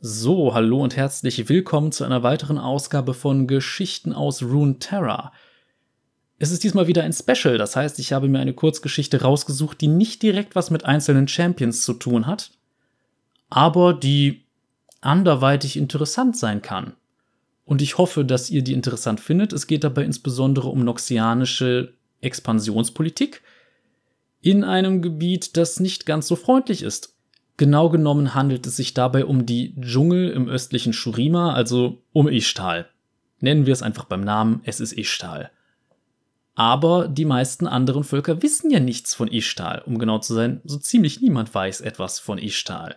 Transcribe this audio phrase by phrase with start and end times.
[0.00, 5.32] So, hallo und herzlich willkommen zu einer weiteren Ausgabe von Geschichten aus Runeterra.
[6.38, 9.88] Es ist diesmal wieder ein Special, das heißt, ich habe mir eine Kurzgeschichte rausgesucht, die
[9.88, 12.52] nicht direkt was mit einzelnen Champions zu tun hat,
[13.50, 14.44] aber die
[15.00, 16.92] anderweitig interessant sein kann.
[17.64, 19.52] Und ich hoffe, dass ihr die interessant findet.
[19.52, 23.42] Es geht dabei insbesondere um noxianische Expansionspolitik
[24.42, 27.17] in einem Gebiet, das nicht ganz so freundlich ist.
[27.58, 32.88] Genau genommen handelt es sich dabei um die Dschungel im östlichen Shurima, also um Ishtal.
[33.40, 35.50] Nennen wir es einfach beim Namen, es ist Ishtal.
[36.54, 39.82] Aber die meisten anderen Völker wissen ja nichts von Ishtal.
[39.86, 42.94] Um genau zu sein, so ziemlich niemand weiß etwas von Ishtal.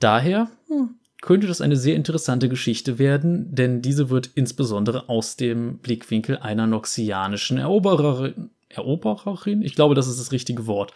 [0.00, 5.78] Daher hm, könnte das eine sehr interessante Geschichte werden, denn diese wird insbesondere aus dem
[5.78, 9.62] Blickwinkel einer noxianischen Erobererin, Erobererin?
[9.62, 10.92] Ich glaube, das ist das richtige Wort,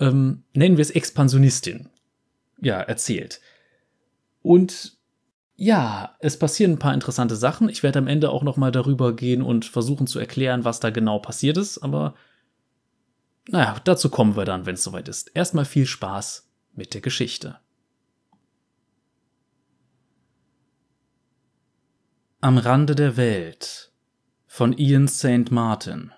[0.00, 1.88] ähm, nennen wir es Expansionistin,
[2.60, 3.40] ja, erzählt.
[4.42, 4.96] Und
[5.56, 7.68] ja, es passieren ein paar interessante Sachen.
[7.68, 10.90] Ich werde am Ende auch noch mal darüber gehen und versuchen zu erklären, was da
[10.90, 12.14] genau passiert ist, aber
[13.48, 15.30] naja, dazu kommen wir dann, wenn es soweit ist.
[15.34, 17.58] Erstmal viel Spaß mit der Geschichte.
[22.40, 23.92] Am Rande der Welt
[24.46, 25.50] von Ian St.
[25.50, 26.12] Martin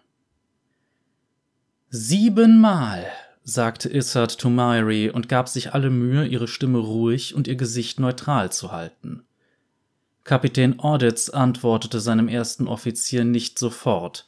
[1.89, 3.07] Siebenmal
[3.49, 8.01] sagte Issard to Myri und gab sich alle Mühe, ihre Stimme ruhig und ihr Gesicht
[8.01, 9.23] neutral zu halten.
[10.25, 14.27] Kapitän Auditz antwortete seinem ersten Offizier nicht sofort.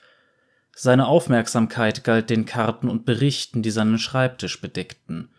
[0.72, 5.30] Seine Aufmerksamkeit galt den Karten und Berichten, die seinen Schreibtisch bedeckten.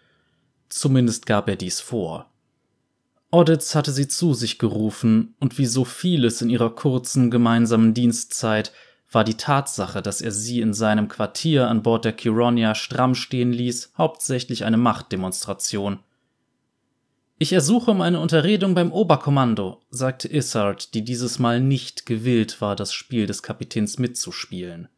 [0.67, 2.29] Zumindest gab er dies vor.
[3.31, 8.73] Auditz hatte sie zu sich gerufen, und wie so vieles in ihrer kurzen gemeinsamen Dienstzeit
[9.11, 13.51] war die Tatsache, dass er sie in seinem Quartier an Bord der Chironia stramm stehen
[13.51, 15.99] ließ, hauptsächlich eine Machtdemonstration.
[17.41, 22.75] Ich ersuche um eine Unterredung beim Oberkommando, sagte Issard, die dieses Mal nicht gewillt war,
[22.75, 24.89] das Spiel des Kapitäns mitzuspielen.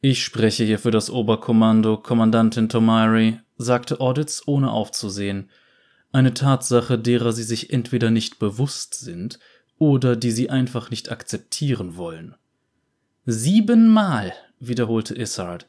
[0.00, 5.50] Ich spreche hier für das Oberkommando, Kommandantin Tomari, sagte Auditz, ohne aufzusehen.
[6.12, 9.38] Eine Tatsache, derer sie sich entweder nicht bewusst sind
[9.78, 12.36] oder die sie einfach nicht akzeptieren wollen.
[13.26, 15.68] Siebenmal, wiederholte Issard.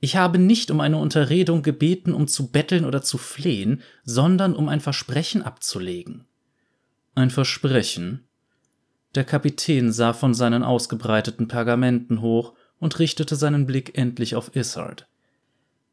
[0.00, 4.68] Ich habe nicht um eine Unterredung gebeten, um zu betteln oder zu flehen, sondern um
[4.68, 6.24] ein Versprechen abzulegen.
[7.14, 8.24] Ein Versprechen?
[9.14, 15.06] Der Kapitän sah von seinen ausgebreiteten Pergamenten hoch und richtete seinen Blick endlich auf Issard.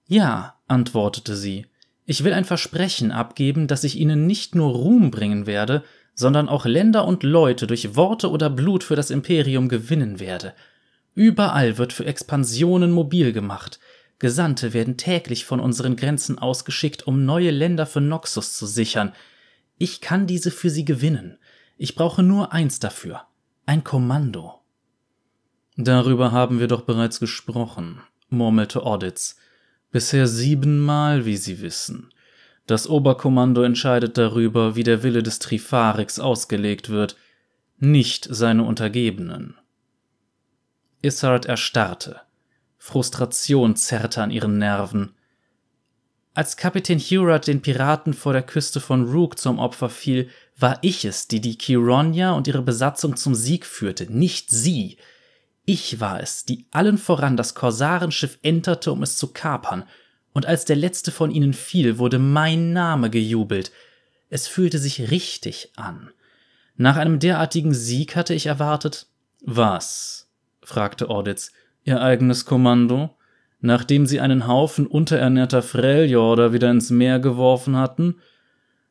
[0.08, 1.68] Ja, antwortete sie,
[2.06, 5.84] ich will ein Versprechen abgeben, dass ich Ihnen nicht nur Ruhm bringen werde,
[6.22, 10.54] sondern auch Länder und Leute durch Worte oder Blut für das Imperium gewinnen werde,
[11.14, 13.80] Überall wird für Expansionen mobil gemacht.
[14.20, 19.14] Gesandte werden täglich von unseren Grenzen ausgeschickt, um neue Länder für Noxus zu sichern.
[19.78, 21.38] Ich kann diese für sie gewinnen.
[21.78, 23.24] Ich brauche nur eins dafür.
[23.66, 24.62] Ein Kommando.
[25.76, 29.38] Darüber haben wir doch bereits gesprochen, murmelte Auditz.
[29.92, 32.14] Bisher siebenmal, wie Sie wissen.
[32.68, 37.16] Das Oberkommando entscheidet darüber, wie der Wille des Trifarix ausgelegt wird,
[37.80, 39.56] nicht seine Untergebenen.
[41.02, 42.22] Issard erstarrte.
[42.78, 45.16] Frustration zerrte an ihren Nerven.
[46.34, 51.04] Als Kapitän Hurat den Piraten vor der Küste von Rook zum Opfer fiel, war ich
[51.04, 54.98] es, die die Chironia und ihre Besatzung zum Sieg führte, nicht sie.
[55.66, 59.84] Ich war es, die allen voran das Korsarenschiff enterte, um es zu kapern,
[60.34, 63.72] und als der letzte von ihnen fiel, wurde mein Name gejubelt.
[64.30, 66.12] Es fühlte sich richtig an.
[66.78, 69.08] Nach einem derartigen Sieg hatte ich erwartet,
[69.42, 70.30] was?
[70.64, 71.52] fragte Orditz.
[71.84, 73.18] Ihr eigenes Kommando?
[73.60, 78.16] Nachdem sie einen Haufen unterernährter Freljorder wieder ins Meer geworfen hatten?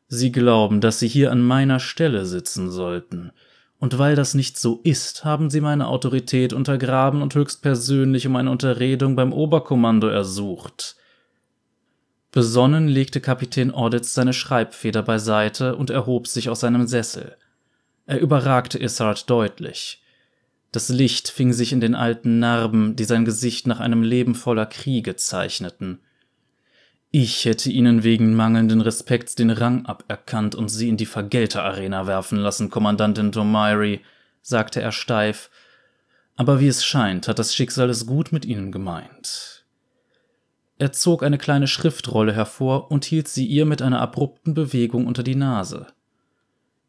[0.08, 3.32] Sie glauben, dass sie hier an meiner Stelle sitzen sollten.
[3.78, 8.50] Und weil das nicht so ist, haben sie meine Autorität untergraben und höchstpersönlich um eine
[8.50, 10.96] Unterredung beim Oberkommando ersucht.
[12.32, 17.36] Besonnen legte Kapitän Orditz seine Schreibfeder beiseite und erhob sich aus seinem Sessel.
[18.06, 20.02] Er überragte Issard deutlich.
[20.72, 24.66] Das Licht fing sich in den alten Narben, die sein Gesicht nach einem Leben voller
[24.66, 26.00] Kriege zeichneten.
[27.10, 32.38] Ich hätte ihnen wegen mangelnden Respekts den Rang aberkannt und sie in die Vergelterarena werfen
[32.38, 34.00] lassen, Kommandantin Tomiri,
[34.42, 35.50] sagte er steif.
[36.36, 39.59] Aber wie es scheint, hat das Schicksal es gut mit ihnen gemeint.
[40.80, 45.22] Er zog eine kleine Schriftrolle hervor und hielt sie ihr mit einer abrupten Bewegung unter
[45.22, 45.88] die Nase.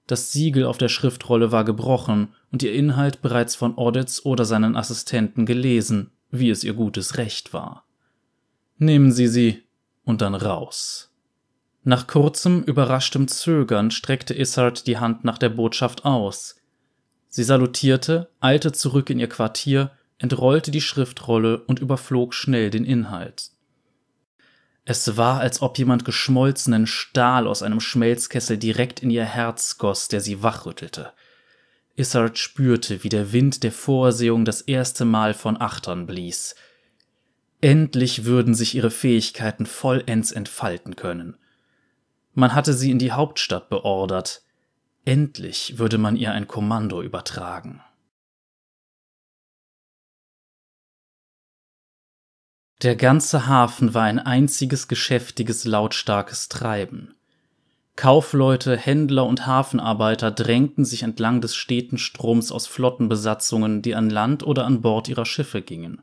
[0.07, 4.77] Das Siegel auf der Schriftrolle war gebrochen und ihr Inhalt bereits von Audits oder seinen
[4.77, 7.83] Assistenten gelesen, wie es ihr gutes Recht war.
[8.77, 9.63] Nehmen Sie sie
[10.05, 11.11] und dann raus.
[11.83, 16.55] Nach kurzem, überraschtem Zögern streckte Issard die Hand nach der Botschaft aus.
[17.27, 23.50] Sie salutierte, eilte zurück in ihr Quartier, entrollte die Schriftrolle und überflog schnell den Inhalt.
[24.83, 30.07] Es war, als ob jemand geschmolzenen Stahl aus einem Schmelzkessel direkt in ihr Herz goss,
[30.07, 31.13] der sie wachrüttelte.
[31.95, 36.55] Issard spürte, wie der Wind der Vorsehung das erste Mal von Achtern blies.
[37.59, 41.37] Endlich würden sich ihre Fähigkeiten vollends entfalten können.
[42.33, 44.41] Man hatte sie in die Hauptstadt beordert.
[45.05, 47.81] Endlich würde man ihr ein Kommando übertragen.
[52.81, 57.13] Der ganze Hafen war ein einziges geschäftiges, lautstarkes Treiben.
[57.95, 64.41] Kaufleute, Händler und Hafenarbeiter drängten sich entlang des steten Stroms aus Flottenbesatzungen, die an Land
[64.41, 66.01] oder an Bord ihrer Schiffe gingen.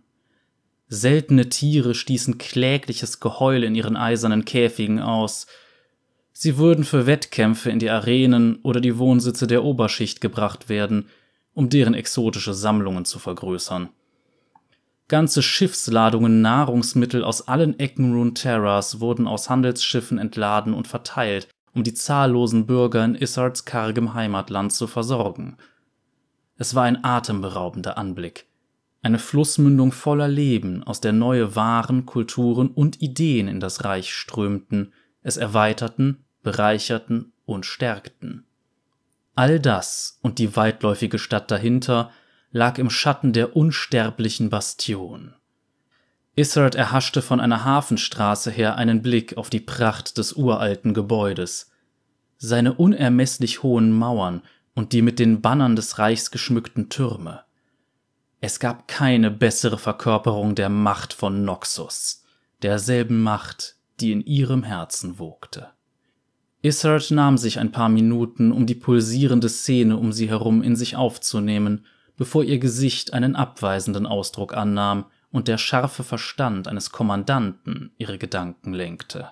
[0.87, 5.49] Seltene Tiere stießen klägliches Geheul in ihren eisernen Käfigen aus.
[6.33, 11.09] Sie würden für Wettkämpfe in die Arenen oder die Wohnsitze der Oberschicht gebracht werden,
[11.55, 13.89] um deren exotische Sammlungen zu vergrößern.
[15.09, 21.95] Ganze Schiffsladungen Nahrungsmittel aus allen Ecken Runeterras wurden aus Handelsschiffen entladen und verteilt, um die
[21.95, 25.57] zahllosen Bürger in Issards kargem Heimatland zu versorgen.
[26.57, 28.47] Es war ein atemberaubender Anblick.
[29.01, 34.93] Eine Flussmündung voller Leben, aus der neue Waren, Kulturen und Ideen in das Reich strömten,
[35.23, 38.45] es erweiterten, bereicherten und stärkten.
[39.35, 42.11] All das und die weitläufige Stadt dahinter
[42.51, 45.35] lag im Schatten der unsterblichen Bastion.
[46.35, 51.71] Issard erhaschte von einer Hafenstraße her einen Blick auf die Pracht des uralten Gebäudes.
[52.37, 54.43] Seine unermesslich hohen Mauern
[54.75, 57.41] und die mit den Bannern des Reichs geschmückten Türme.
[58.41, 62.23] Es gab keine bessere Verkörperung der Macht von Noxus,
[62.63, 65.71] derselben Macht, die in ihrem Herzen wogte.
[66.63, 70.95] Issard nahm sich ein paar Minuten, um die pulsierende Szene um sie herum in sich
[70.95, 71.85] aufzunehmen,
[72.19, 78.75] bevor ihr Gesicht einen abweisenden Ausdruck annahm und der scharfe Verstand eines Kommandanten ihre Gedanken
[78.75, 79.31] lenkte.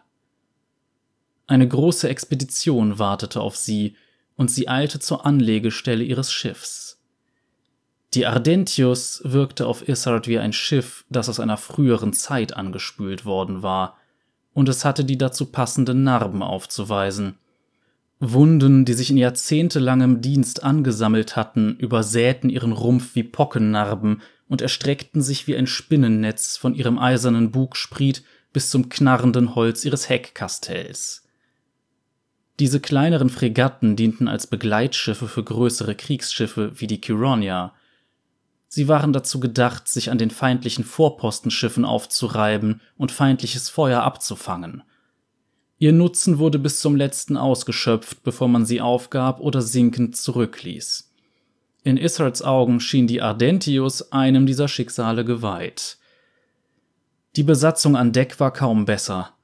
[1.47, 3.97] Eine große Expedition wartete auf sie,
[4.37, 7.00] und sie eilte zur Anlegestelle ihres Schiffs.
[8.12, 13.62] Die Ardentius wirkte auf Issard wie ein Schiff, das aus einer früheren Zeit angespült worden
[13.62, 13.97] war,
[14.53, 17.38] und es hatte die dazu passenden Narben aufzuweisen.
[18.19, 25.21] Wunden, die sich in jahrzehntelangem Dienst angesammelt hatten, übersäten ihren Rumpf wie Pockennarben und erstreckten
[25.21, 28.23] sich wie ein Spinnennetz von ihrem eisernen Bugspriet
[28.53, 31.25] bis zum knarrenden Holz ihres Heckkastells.
[32.59, 37.75] Diese kleineren Fregatten dienten als Begleitschiffe für größere Kriegsschiffe wie die Chironia.
[38.69, 44.83] Sie waren dazu gedacht, sich an den feindlichen Vorpostenschiffen aufzureiben und feindliches Feuer abzufangen.
[45.78, 51.12] Ihr Nutzen wurde bis zum letzten ausgeschöpft, bevor man sie aufgab oder sinkend zurückließ.
[51.84, 55.99] In Issards Augen schien die Ardentius einem dieser Schicksale geweiht.
[57.37, 59.34] Die Besatzung an Deck war kaum besser.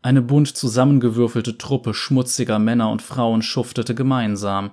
[0.00, 4.70] Eine bunt zusammengewürfelte Truppe schmutziger Männer und Frauen schuftete gemeinsam.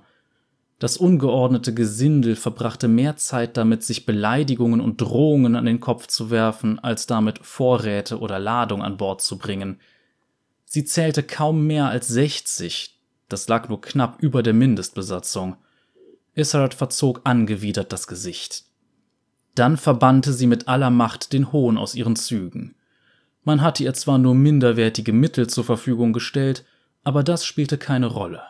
[0.79, 6.29] Das ungeordnete Gesindel verbrachte mehr Zeit damit, sich Beleidigungen und Drohungen an den Kopf zu
[6.29, 9.79] werfen, als damit Vorräte oder Ladung an Bord zu bringen.
[10.69, 12.99] Sie zählte kaum mehr als 60,
[13.29, 15.55] das lag nur knapp über der Mindestbesatzung.
[16.35, 18.65] Issard verzog angewidert das Gesicht.
[19.55, 22.75] Dann verbannte sie mit aller Macht den Hohn aus ihren Zügen.
[23.45, 26.65] Man hatte ihr zwar nur minderwertige Mittel zur Verfügung gestellt,
[27.05, 28.41] aber das spielte keine Rolle.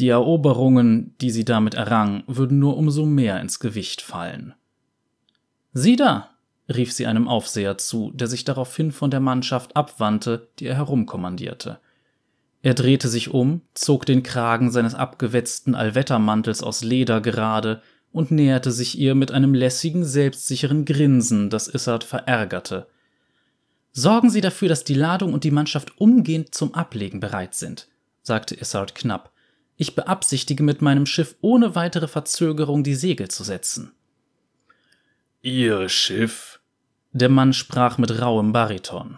[0.00, 4.52] Die Eroberungen, die sie damit errang, würden nur umso mehr ins Gewicht fallen.
[5.72, 6.35] Sieh da,
[6.68, 11.78] rief sie einem Aufseher zu, der sich daraufhin von der Mannschaft abwandte, die er herumkommandierte.
[12.62, 17.82] Er drehte sich um, zog den Kragen seines abgewetzten Allwettermantels aus Leder gerade
[18.12, 22.86] und näherte sich ihr mit einem lässigen, selbstsicheren Grinsen, das Issard verärgerte.
[23.92, 27.88] Sorgen Sie dafür, dass die Ladung und die Mannschaft umgehend zum Ablegen bereit sind,
[28.22, 29.30] sagte Issard knapp.
[29.76, 33.92] Ich beabsichtige mit meinem Schiff ohne weitere Verzögerung die Segel zu setzen.
[35.42, 36.55] Ihr Schiff?
[37.16, 39.16] Der Mann sprach mit rauem Bariton.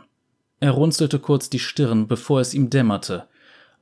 [0.60, 3.24] Er runzelte kurz die Stirn, bevor es ihm dämmerte.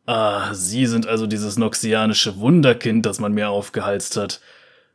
[0.07, 4.41] Ah, Sie sind also dieses noxianische Wunderkind, das man mir aufgehalst hat.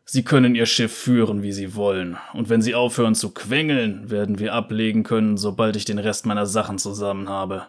[0.06, 4.40] Sie können Ihr Schiff führen, wie Sie wollen, und wenn Sie aufhören zu quengeln, werden
[4.40, 7.68] wir ablegen können, sobald ich den Rest meiner Sachen zusammen habe.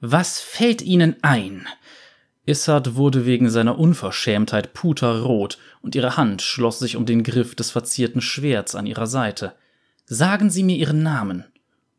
[0.00, 1.66] Was fällt Ihnen ein?
[2.46, 7.72] Issard wurde wegen seiner Unverschämtheit puterrot, und ihre Hand schloss sich um den Griff des
[7.72, 9.54] verzierten Schwerts an ihrer Seite.
[10.06, 11.44] Sagen Sie mir Ihren Namen.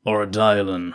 [0.03, 0.93] Ordylan,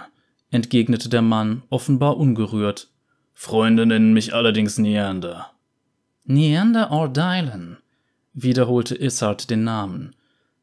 [0.50, 2.88] entgegnete der Mann, offenbar ungerührt.
[3.35, 5.50] Freunde nennen mich allerdings Neander.
[6.25, 7.79] Neander Ordylan,
[8.33, 10.14] wiederholte Issard den Namen.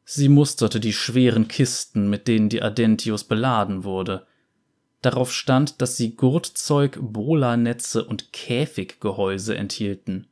[0.04, 4.26] Sie musterte die schweren Kisten, mit denen die Adentius beladen wurde.
[5.02, 10.26] Darauf stand, dass sie Gurtzeug, Bola-Netze und Käfiggehäuse enthielten.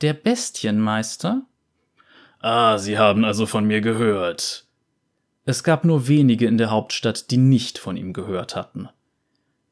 [0.00, 1.42] Der Bestienmeister?
[2.40, 4.65] Ah, Sie haben also von mir gehört.
[5.46, 8.88] Es gab nur wenige in der Hauptstadt, die nicht von ihm gehört hatten.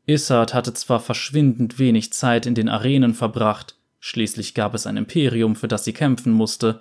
[0.07, 5.57] Issard hatte zwar verschwindend wenig Zeit in den Arenen verbracht, schließlich gab es ein Imperium,
[5.57, 6.81] für das sie kämpfen musste,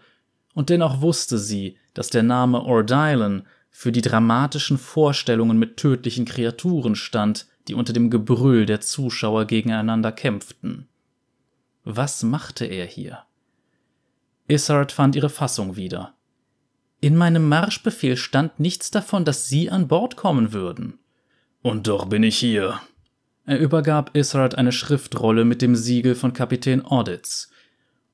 [0.54, 6.96] und dennoch wusste sie, dass der Name Ordylan für die dramatischen Vorstellungen mit tödlichen Kreaturen
[6.96, 10.88] stand, die unter dem Gebrüll der Zuschauer gegeneinander kämpften.
[11.84, 13.24] Was machte er hier?
[14.48, 16.14] Issard fand ihre Fassung wieder.
[17.04, 21.00] In meinem Marschbefehl stand nichts davon, dass Sie an Bord kommen würden.
[21.62, 22.80] Und doch bin ich hier.
[23.46, 27.52] Er übergab Issard eine Schriftrolle mit dem Siegel von Kapitän Auditz.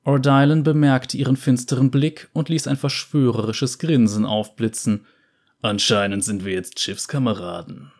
[0.02, 5.06] Ordylan bemerkte ihren finsteren Blick und ließ ein verschwörerisches Grinsen aufblitzen–
[5.62, 7.92] Anscheinend sind wir jetzt Schiffskameraden.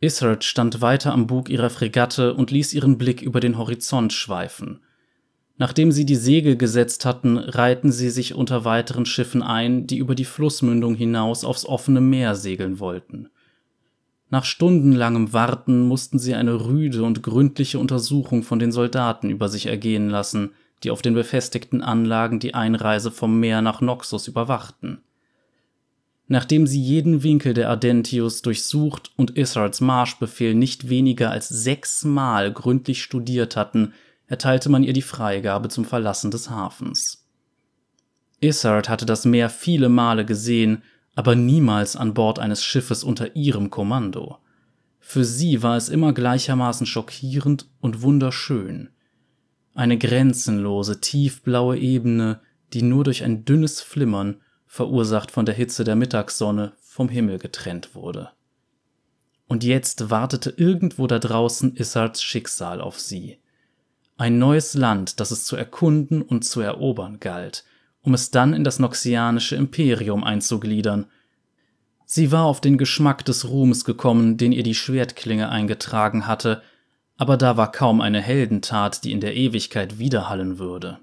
[0.00, 4.82] Issard stand weiter am Bug ihrer Fregatte und ließ ihren Blick über den Horizont schweifen.
[5.58, 10.14] Nachdem sie die Segel gesetzt hatten, reihten sie sich unter weiteren Schiffen ein, die über
[10.14, 13.28] die Flussmündung hinaus aufs offene Meer segeln wollten.
[14.30, 19.66] Nach stundenlangem Warten mussten sie eine rüde und gründliche Untersuchung von den Soldaten über sich
[19.66, 20.50] ergehen lassen–
[20.82, 25.02] die auf den befestigten Anlagen die Einreise vom Meer nach Noxus überwachten.
[26.28, 33.02] Nachdem sie jeden Winkel der Ardentius durchsucht und Issards Marschbefehl nicht weniger als sechsmal gründlich
[33.02, 33.94] studiert hatten,
[34.28, 37.26] erteilte man ihr die Freigabe zum Verlassen des Hafens.
[38.40, 40.82] Issard hatte das Meer viele Male gesehen,
[41.16, 44.38] aber niemals an Bord eines Schiffes unter ihrem Kommando.
[45.00, 48.90] Für sie war es immer gleichermaßen schockierend und wunderschön
[49.78, 52.40] eine grenzenlose, tiefblaue Ebene,
[52.72, 57.94] die nur durch ein dünnes Flimmern, verursacht von der Hitze der Mittagssonne, vom Himmel getrennt
[57.94, 58.30] wurde.
[59.46, 63.38] Und jetzt wartete irgendwo da draußen Issards Schicksal auf sie.
[64.18, 67.64] Ein neues Land, das es zu erkunden und zu erobern galt,
[68.02, 71.06] um es dann in das noxianische Imperium einzugliedern.
[72.04, 76.62] Sie war auf den Geschmack des Ruhms gekommen, den ihr die Schwertklinge eingetragen hatte,
[77.16, 80.98] aber da war kaum eine Heldentat, die in der Ewigkeit widerhallen würde.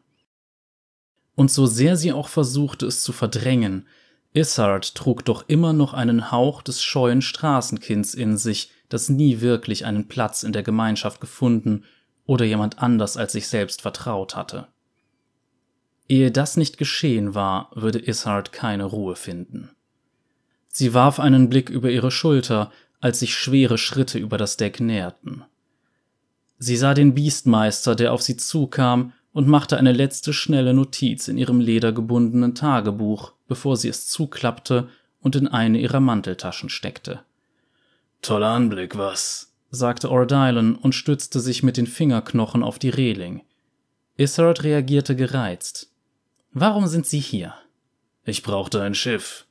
[1.36, 3.88] Und so sehr sie auch versuchte, es zu verdrängen,
[4.34, 9.86] Issard trug doch immer noch einen Hauch des scheuen Straßenkinds in sich, das nie wirklich
[9.86, 11.86] einen Platz in der Gemeinschaft gefunden
[12.25, 14.67] oder jemand anders als sich selbst vertraut hatte.
[16.08, 19.72] Ehe das nicht geschehen war, würde Issard keine Ruhe finden.
[20.67, 25.44] Sie warf einen Blick über ihre Schulter, als sich schwere Schritte über das Deck näherten.
[26.58, 31.38] Sie sah den Biestmeister, der auf sie zukam, und machte eine letzte schnelle Notiz in
[31.38, 34.88] ihrem ledergebundenen Tagebuch, bevor sie es zuklappte
[35.20, 37.20] und in eine ihrer Manteltaschen steckte.
[38.22, 39.53] Toller Anblick, was?
[39.75, 43.44] Sagte Ordylan und stützte sich mit den Fingerknochen auf die Reling.
[44.17, 45.91] Issard reagierte gereizt.
[46.51, 47.53] Warum sind Sie hier?
[48.24, 49.46] Ich brauchte ein Schiff.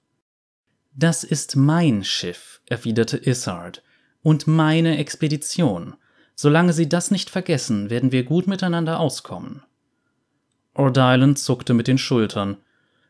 [0.96, 3.82] Das ist mein Schiff, erwiderte Issard,
[4.22, 5.94] und meine Expedition.
[6.34, 9.62] Solange Sie das nicht vergessen, werden wir gut miteinander auskommen.
[10.74, 12.56] Ordylan zuckte mit den Schultern.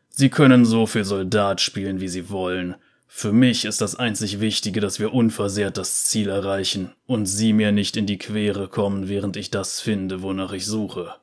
[0.09, 2.75] Sie können so viel Soldat spielen, wie Sie wollen.
[3.07, 7.71] Für mich ist das einzig Wichtige, dass wir unversehrt das Ziel erreichen und Sie mir
[7.71, 11.15] nicht in die Quere kommen, während ich das finde, wonach ich suche.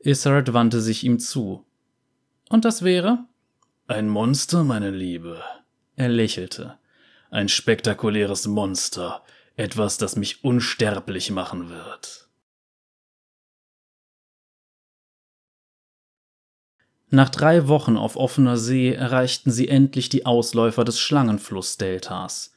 [0.00, 1.64] Issard wandte sich ihm zu.
[2.48, 3.24] Und das wäre?
[3.86, 5.42] Ein Monster, meine Liebe.
[5.96, 6.78] Er lächelte.
[7.30, 9.22] Ein spektakuläres Monster,
[9.56, 12.28] etwas, das mich unsterblich machen wird.
[17.14, 22.54] Nach drei Wochen auf offener See erreichten sie endlich die Ausläufer des Schlangenflussdeltas.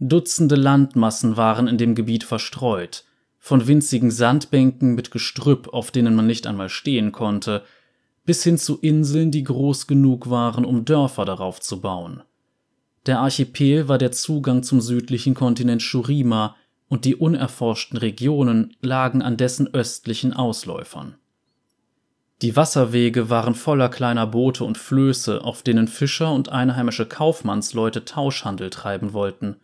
[0.00, 3.04] Dutzende Landmassen waren in dem Gebiet verstreut,
[3.38, 7.62] von winzigen Sandbänken mit Gestrüpp, auf denen man nicht einmal stehen konnte,
[8.24, 12.22] bis hin zu Inseln, die groß genug waren, um Dörfer darauf zu bauen.
[13.04, 16.56] Der Archipel war der Zugang zum südlichen Kontinent Shurima
[16.88, 21.16] und die unerforschten Regionen lagen an dessen östlichen Ausläufern.
[22.44, 28.68] Die Wasserwege waren voller kleiner Boote und Flöße, auf denen Fischer und einheimische Kaufmannsleute Tauschhandel
[28.68, 29.56] treiben wollten.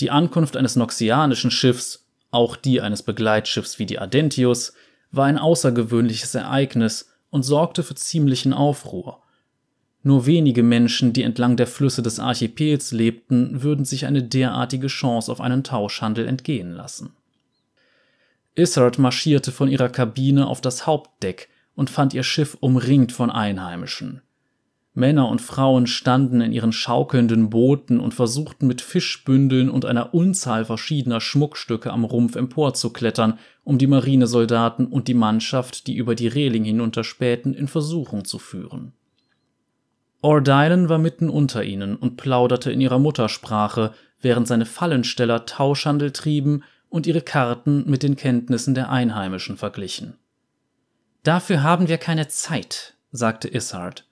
[0.00, 4.72] Die Ankunft eines noxianischen Schiffs, auch die eines Begleitschiffs wie die Ardentius,
[5.12, 9.22] war ein außergewöhnliches Ereignis und sorgte für ziemlichen Aufruhr
[10.02, 15.30] Nur wenige Menschen, die entlang der Flüsse des Archipels lebten, würden sich eine derartige Chance
[15.30, 17.14] auf einen Tauschhandel entgehen lassen.
[18.56, 24.22] Izzard marschierte von ihrer Kabine auf das Hauptdeck und fand ihr Schiff umringt von Einheimischen.
[24.94, 30.64] Männer und Frauen standen in ihren schaukelnden Booten und versuchten mit Fischbündeln und einer Unzahl
[30.64, 36.64] verschiedener Schmuckstücke am Rumpf emporzuklettern, um die Marinesoldaten und die Mannschaft, die über die Reling
[36.64, 38.94] hinunterspähten, in Versuchung zu führen.
[40.22, 43.92] Ordylan war mitten unter ihnen und plauderte in ihrer Muttersprache,
[44.22, 50.14] während seine Fallensteller Tauschhandel trieben und ihre Karten mit den Kenntnissen der Einheimischen verglichen.
[51.26, 54.06] Dafür haben wir keine Zeit, sagte Issard.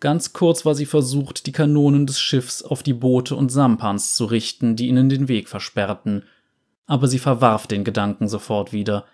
[0.00, 4.26] Ganz kurz war sie versucht, die Kanonen des Schiffs auf die Boote und Sampans zu
[4.26, 6.24] richten, die ihnen den Weg versperrten,
[6.86, 9.06] aber sie verwarf den Gedanken sofort wieder.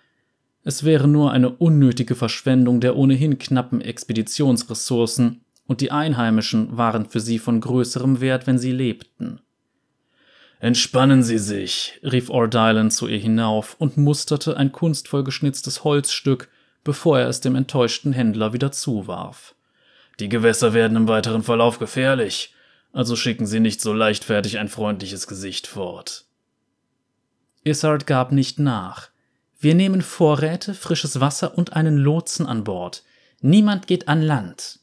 [0.64, 7.20] Es wäre nur eine unnötige Verschwendung der ohnehin knappen Expeditionsressourcen, und die Einheimischen waren für
[7.20, 9.40] sie von größerem Wert, wenn sie lebten.
[10.58, 16.48] Entspannen Sie sich, rief Ordylan zu ihr hinauf und musterte ein kunstvoll geschnitztes Holzstück,
[16.88, 19.54] bevor er es dem enttäuschten Händler wieder zuwarf.
[20.20, 22.54] Die Gewässer werden im weiteren Verlauf gefährlich,
[22.94, 26.24] also schicken Sie nicht so leichtfertig ein freundliches Gesicht fort.
[27.62, 29.10] Issard gab nicht nach.
[29.60, 33.02] Wir nehmen Vorräte, frisches Wasser und einen Lotsen an Bord.
[33.42, 34.78] Niemand geht an Land.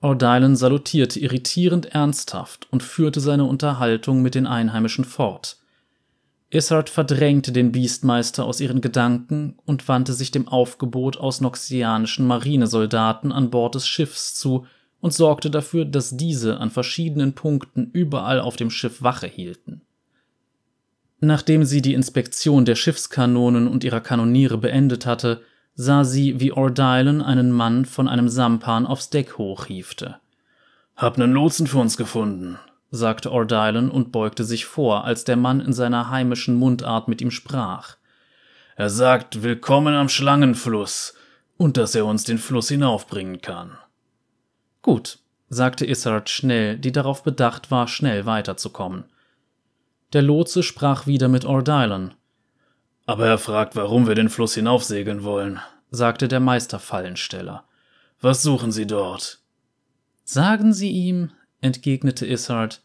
[0.00, 5.56] Ordylan salutierte irritierend ernsthaft und führte seine Unterhaltung mit den Einheimischen fort.
[6.56, 13.30] Issard verdrängte den Biestmeister aus ihren Gedanken und wandte sich dem Aufgebot aus noxianischen Marinesoldaten
[13.30, 14.66] an Bord des Schiffs zu
[15.00, 19.82] und sorgte dafür, dass diese an verschiedenen Punkten überall auf dem Schiff Wache hielten.
[21.20, 25.42] Nachdem sie die Inspektion der Schiffskanonen und ihrer Kanoniere beendet hatte,
[25.74, 30.16] sah sie, wie Ordylan einen Mann von einem Sampan aufs Deck hochhiefte.
[30.96, 32.58] Hab nen Lotsen für uns gefunden,
[32.96, 37.30] sagte Ordylan und beugte sich vor, als der Mann in seiner heimischen Mundart mit ihm
[37.30, 37.96] sprach.
[38.74, 41.14] Er sagt Willkommen am Schlangenfluss
[41.56, 43.78] und dass er uns den Fluss hinaufbringen kann.
[44.82, 45.18] Gut,
[45.48, 49.04] sagte Issard schnell, die darauf bedacht war, schnell weiterzukommen.
[50.12, 52.14] Der Lotse sprach wieder mit Ordylan.
[53.06, 57.64] Aber er fragt, warum wir den Fluss hinaufsegeln wollen, sagte der Meisterfallensteller.
[58.20, 59.40] Was suchen Sie dort?
[60.24, 62.82] Sagen Sie ihm, entgegnete Issard,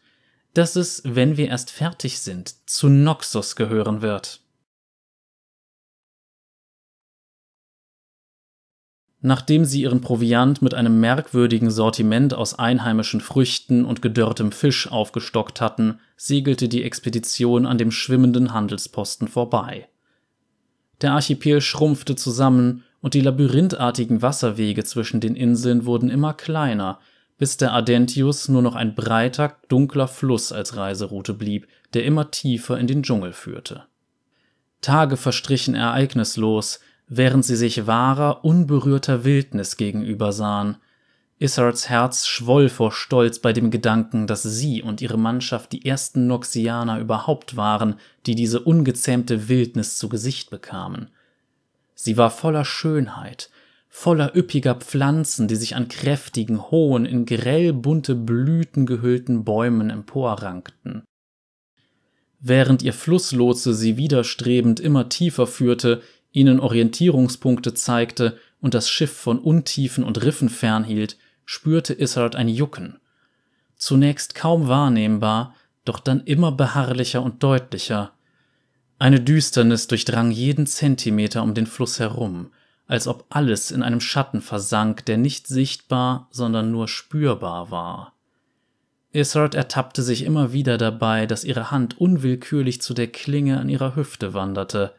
[0.54, 4.40] dass es, wenn wir erst fertig sind, zu Noxus gehören wird.
[9.24, 15.60] Nachdem sie ihren Proviant mit einem merkwürdigen Sortiment aus einheimischen Früchten und gedörrtem Fisch aufgestockt
[15.60, 19.88] hatten, segelte die Expedition an dem schwimmenden Handelsposten vorbei.
[21.02, 26.98] Der Archipel schrumpfte zusammen und die labyrinthartigen Wasserwege zwischen den Inseln wurden immer kleiner,
[27.42, 32.78] bis der Ardentius nur noch ein breiter, dunkler Fluss als Reiseroute blieb, der immer tiefer
[32.78, 33.82] in den Dschungel führte.
[34.80, 36.78] Tage verstrichen ereignislos,
[37.08, 40.76] während sie sich wahrer, unberührter Wildnis gegenübersahen.
[41.40, 46.28] Issards Herz schwoll vor Stolz bei dem Gedanken, dass sie und ihre Mannschaft die ersten
[46.28, 51.10] Noxianer überhaupt waren, die diese ungezähmte Wildnis zu Gesicht bekamen.
[51.96, 53.50] Sie war voller Schönheit,
[53.94, 61.04] voller üppiger Pflanzen, die sich an kräftigen, hohen, in grell bunte Blüten gehüllten Bäumen emporrankten.
[62.40, 66.00] Während ihr Flusslotse sie widerstrebend immer tiefer führte,
[66.32, 72.98] ihnen Orientierungspunkte zeigte und das Schiff von Untiefen und Riffen fernhielt, spürte Issard ein Jucken.
[73.76, 78.12] Zunächst kaum wahrnehmbar, doch dann immer beharrlicher und deutlicher.
[78.98, 82.52] Eine Düsternis durchdrang jeden Zentimeter um den Fluss herum,
[82.92, 88.12] als ob alles in einem Schatten versank, der nicht sichtbar, sondern nur spürbar war.
[89.12, 93.96] Issard ertappte sich immer wieder dabei, dass ihre Hand unwillkürlich zu der Klinge an ihrer
[93.96, 94.94] Hüfte wanderte.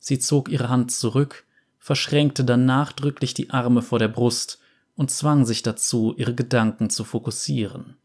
[0.00, 1.44] Sie zog ihre Hand zurück,
[1.78, 4.58] verschränkte dann nachdrücklich die Arme vor der Brust
[4.96, 7.98] und zwang sich dazu, ihre Gedanken zu fokussieren.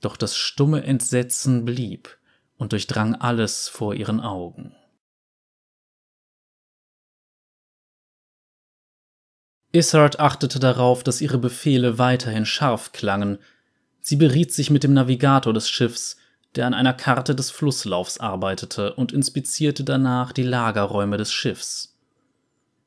[0.00, 2.16] Doch das stumme Entsetzen blieb
[2.56, 4.76] und durchdrang alles vor ihren Augen.
[9.72, 13.38] Issard achtete darauf, dass ihre Befehle weiterhin scharf klangen.
[14.00, 16.18] Sie beriet sich mit dem Navigator des Schiffs,
[16.54, 21.96] der an einer Karte des Flusslaufs arbeitete, und inspizierte danach die Lagerräume des Schiffs.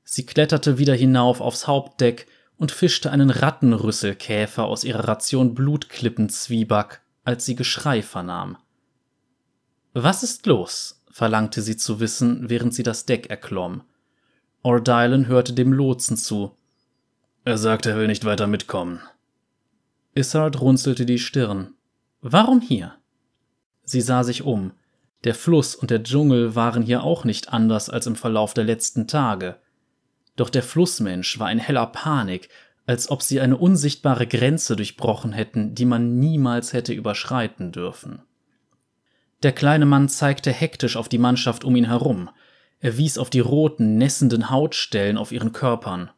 [0.03, 7.45] Sie kletterte wieder hinauf aufs Hauptdeck und fischte einen Rattenrüsselkäfer aus ihrer Ration Blutklippenzwieback, als
[7.45, 8.57] sie Geschrei vernahm.
[9.93, 11.01] Was ist los?
[11.09, 13.83] verlangte sie zu wissen, während sie das Deck erklomm.
[14.61, 16.55] Ordylan hörte dem Lotsen zu.
[17.45, 19.01] Er sagt, er will nicht weiter mitkommen.
[20.15, 21.75] Issard runzelte die Stirn.
[22.21, 22.95] Warum hier?
[23.83, 24.71] Sie sah sich um.
[25.25, 29.07] Der Fluss und der Dschungel waren hier auch nicht anders als im Verlauf der letzten
[29.07, 29.57] Tage.
[30.35, 32.49] Doch der Flussmensch war in heller Panik,
[32.87, 38.23] als ob sie eine unsichtbare Grenze durchbrochen hätten, die man niemals hätte überschreiten dürfen.
[39.43, 42.31] Der kleine Mann zeigte hektisch auf die Mannschaft um ihn herum.
[42.79, 46.09] Er wies auf die roten, nässenden Hautstellen auf ihren Körpern.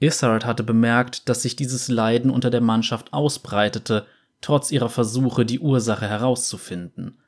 [0.00, 4.06] Issard hatte bemerkt, dass sich dieses Leiden unter der Mannschaft ausbreitete,
[4.40, 7.18] trotz ihrer Versuche, die Ursache herauszufinden.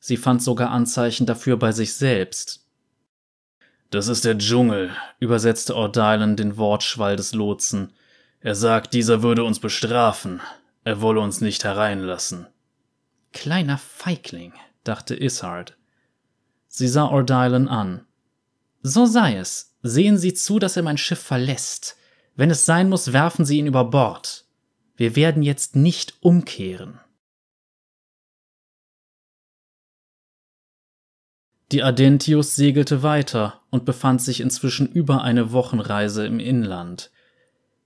[0.00, 2.66] Sie fand sogar Anzeichen dafür bei sich selbst.
[3.90, 7.92] Das ist der Dschungel, übersetzte Ordylan den Wortschwall des Lotsen.
[8.40, 10.40] Er sagt, dieser würde uns bestrafen.
[10.84, 12.46] Er wolle uns nicht hereinlassen.
[13.32, 14.52] Kleiner Feigling,
[14.84, 15.76] dachte Issard.
[16.68, 18.04] Sie sah Ordylan an.
[18.82, 19.74] So sei es.
[19.82, 21.96] Sehen Sie zu, dass er mein Schiff verlässt.
[22.36, 24.44] Wenn es sein muss, werfen Sie ihn über Bord.
[24.96, 27.00] Wir werden jetzt nicht umkehren.
[31.72, 37.10] Die Ardentius segelte weiter und befand sich inzwischen über eine Wochenreise im Inland.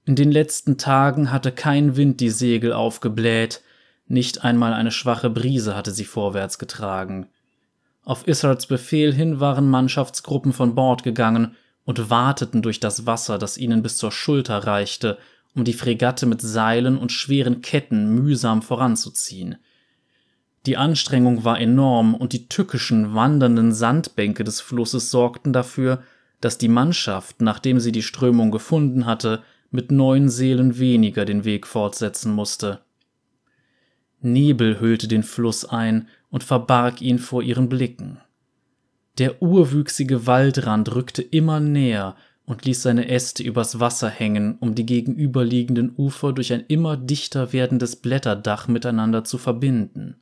[0.05, 3.63] In den letzten Tagen hatte kein Wind die Segel aufgebläht,
[4.07, 7.29] nicht einmal eine schwache Brise hatte sie vorwärts getragen.
[8.05, 11.57] Auf Issards Befehl hin waren Mannschaftsgruppen von Bord gegangen
[11.89, 15.17] und warteten durch das Wasser, das ihnen bis zur Schulter reichte,
[15.55, 19.57] um die Fregatte mit Seilen und schweren Ketten mühsam voranzuziehen.
[20.67, 26.03] Die Anstrengung war enorm und die tückischen, wandernden Sandbänke des Flusses sorgten dafür,
[26.43, 31.67] dass die Mannschaft, nachdem sie die Strömung gefunden hatte, mit neun Seelen weniger den Weg
[31.67, 32.83] fortsetzen musste.
[34.21, 38.21] Nebel hüllte den Fluss ein und verbarg ihn vor ihren Blicken.
[39.19, 44.87] Der urwüchsige Waldrand rückte immer näher und ließ seine Äste übers Wasser hängen, um die
[44.87, 50.21] gegenüberliegenden Ufer durch ein immer dichter werdendes Blätterdach miteinander zu verbinden.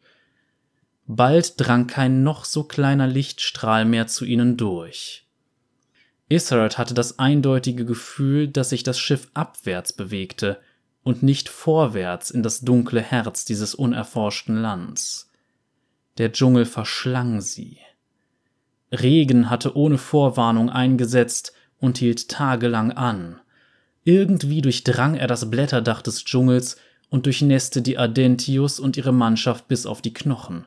[1.06, 5.28] Bald drang kein noch so kleiner Lichtstrahl mehr zu ihnen durch.
[6.28, 10.58] Issard hatte das eindeutige Gefühl, dass sich das Schiff abwärts bewegte
[11.04, 15.30] und nicht vorwärts in das dunkle Herz dieses unerforschten Lands.
[16.18, 17.78] Der Dschungel verschlang sie.
[18.92, 23.40] Regen hatte ohne Vorwarnung eingesetzt und hielt tagelang an.
[24.04, 26.76] Irgendwie durchdrang er das Blätterdach des Dschungels
[27.08, 30.66] und durchnässte die Ardentius und ihre Mannschaft bis auf die Knochen.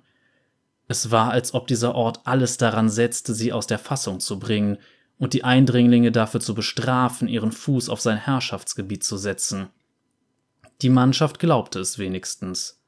[0.88, 4.78] Es war, als ob dieser Ort alles daran setzte, sie aus der Fassung zu bringen
[5.20, 9.68] und die Eindringlinge dafür zu bestrafen, ihren Fuß auf sein Herrschaftsgebiet zu setzen.
[10.82, 12.79] Die Mannschaft glaubte es wenigstens.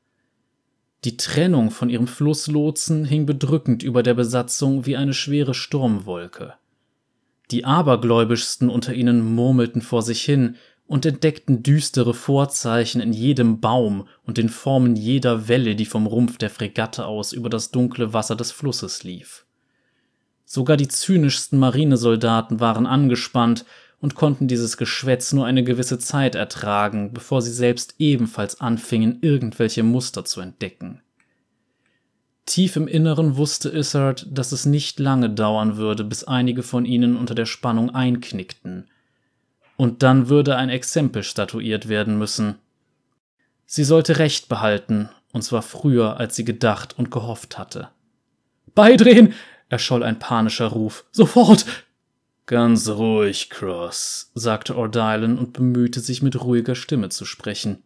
[1.03, 6.53] Die Trennung von ihrem Flusslotsen hing bedrückend über der Besatzung wie eine schwere Sturmwolke.
[7.49, 14.07] Die abergläubischsten unter ihnen murmelten vor sich hin und entdeckten düstere Vorzeichen in jedem Baum
[14.25, 18.35] und den Formen jeder Welle, die vom Rumpf der Fregatte aus über das dunkle Wasser
[18.35, 19.45] des Flusses lief.
[20.45, 23.65] Sogar die zynischsten Marinesoldaten waren angespannt
[24.01, 29.83] und konnten dieses Geschwätz nur eine gewisse Zeit ertragen, bevor sie selbst ebenfalls anfingen, irgendwelche
[29.83, 31.01] Muster zu entdecken.
[32.47, 37.15] Tief im Inneren wusste Issard, dass es nicht lange dauern würde, bis einige von ihnen
[37.15, 38.89] unter der Spannung einknickten.
[39.77, 42.55] Und dann würde ein Exempel statuiert werden müssen.
[43.67, 47.89] Sie sollte Recht behalten, und zwar früher, als sie gedacht und gehofft hatte.
[48.73, 49.33] Beidrehen!
[49.69, 51.05] erscholl ein panischer Ruf.
[51.11, 51.65] Sofort!
[52.45, 57.83] Ganz ruhig, Cross, sagte Ordylan und bemühte sich mit ruhiger Stimme zu sprechen.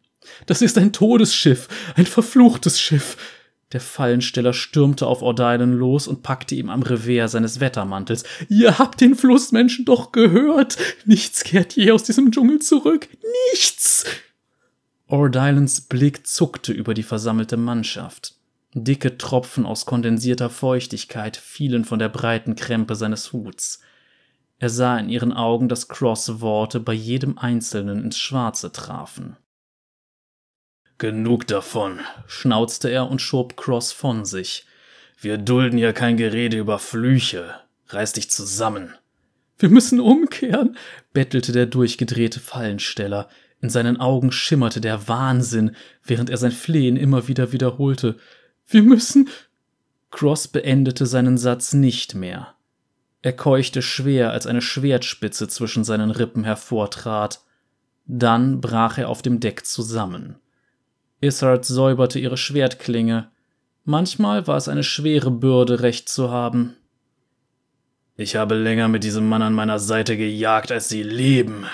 [0.48, 3.18] Das ist ein Todesschiff, ein verfluchtes Schiff.
[3.72, 8.24] Der Fallensteller stürmte auf Ordylan los und packte ihm am Revers seines Wettermantels.
[8.48, 10.78] Ihr habt den Flussmenschen doch gehört.
[11.06, 13.10] Nichts kehrt je aus diesem Dschungel zurück.
[13.52, 14.06] Nichts!
[15.08, 18.36] Ordylans Blick zuckte über die versammelte Mannschaft.
[18.74, 23.82] Dicke Tropfen aus kondensierter Feuchtigkeit fielen von der breiten Krempe seines Huts.
[24.58, 29.38] Er sah in ihren Augen, dass Cross Worte bei jedem Einzelnen ins Schwarze trafen.
[30.98, 34.65] Genug davon, schnauzte er und schob Cross von sich.
[35.20, 37.56] Wir dulden ja kein Gerede über Flüche.
[37.88, 38.94] Reiß dich zusammen.
[39.58, 40.78] Wir müssen umkehren,
[41.13, 43.30] bettelte der durchgedrehte Fallensteller.
[43.62, 48.18] In seinen Augen schimmerte der Wahnsinn, während er sein Flehen immer wieder wiederholte.
[48.68, 49.30] Wir müssen.
[50.12, 52.55] Cross beendete seinen Satz nicht mehr.
[53.26, 57.42] Er keuchte schwer, als eine Schwertspitze zwischen seinen Rippen hervortrat.
[58.06, 60.36] Dann brach er auf dem Deck zusammen.
[61.22, 63.32] Issard säuberte ihre Schwertklinge.
[63.84, 66.76] Manchmal war es eine schwere Bürde, Recht zu haben.
[68.16, 71.66] Ich habe länger mit diesem Mann an meiner Seite gejagt, als sie leben,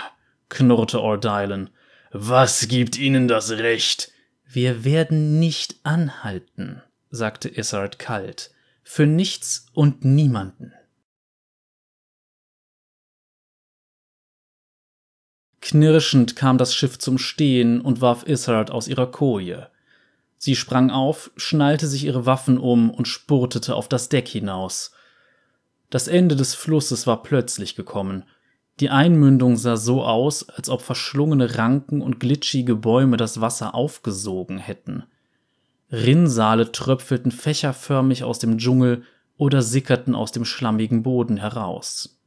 [0.47, 1.69] knurrte Ordylan.
[2.13, 4.13] Was gibt ihnen das Recht?
[4.47, 8.51] Wir werden nicht anhalten, sagte Issard kalt.
[8.83, 10.71] Für nichts und niemanden.
[15.61, 19.69] Knirschend kam das Schiff zum Stehen und warf Issard aus ihrer Koje.
[20.37, 24.91] Sie sprang auf, schnallte sich ihre Waffen um und spurtete auf das Deck hinaus.
[25.91, 28.23] Das Ende des Flusses war plötzlich gekommen.
[28.79, 34.57] Die Einmündung sah so aus, als ob verschlungene Ranken und glitschige Bäume das Wasser aufgesogen
[34.57, 35.03] hätten.
[35.91, 39.03] Rinnsale tröpfelten fächerförmig aus dem Dschungel
[39.37, 42.17] oder sickerten aus dem schlammigen Boden heraus.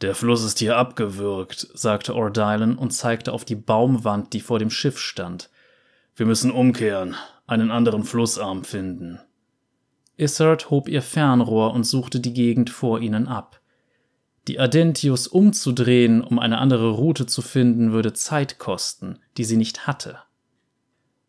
[0.00, 4.70] Der Fluss ist hier abgewürgt, sagte Ordylan und zeigte auf die Baumwand, die vor dem
[4.70, 5.50] Schiff stand.
[6.16, 9.20] Wir müssen umkehren, einen anderen Flussarm finden.
[10.16, 13.60] Issard hob ihr Fernrohr und suchte die Gegend vor ihnen ab.
[14.48, 19.86] Die Adentius umzudrehen, um eine andere Route zu finden, würde Zeit kosten, die sie nicht
[19.86, 20.18] hatte.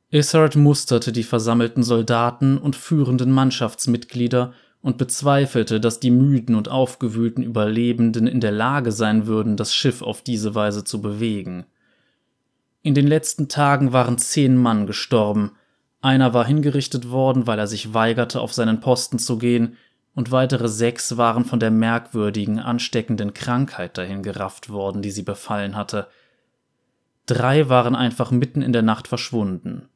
[0.10, 7.44] Issard musterte die versammelten Soldaten und führenden Mannschaftsmitglieder und bezweifelte, dass die müden und aufgewühlten
[7.44, 11.66] Überlebenden in der Lage sein würden, das Schiff auf diese Weise zu bewegen.
[12.82, 15.52] In den letzten Tagen waren zehn Mann gestorben,
[16.02, 19.78] einer war hingerichtet worden, weil er sich weigerte, auf seinen Posten zu gehen,
[20.14, 25.78] und weitere sechs waren von der merkwürdigen, ansteckenden Krankheit dahin gerafft worden, die sie befallen
[25.78, 26.08] hatte.
[27.28, 29.88] Drei waren einfach mitten in der Nacht verschwunden.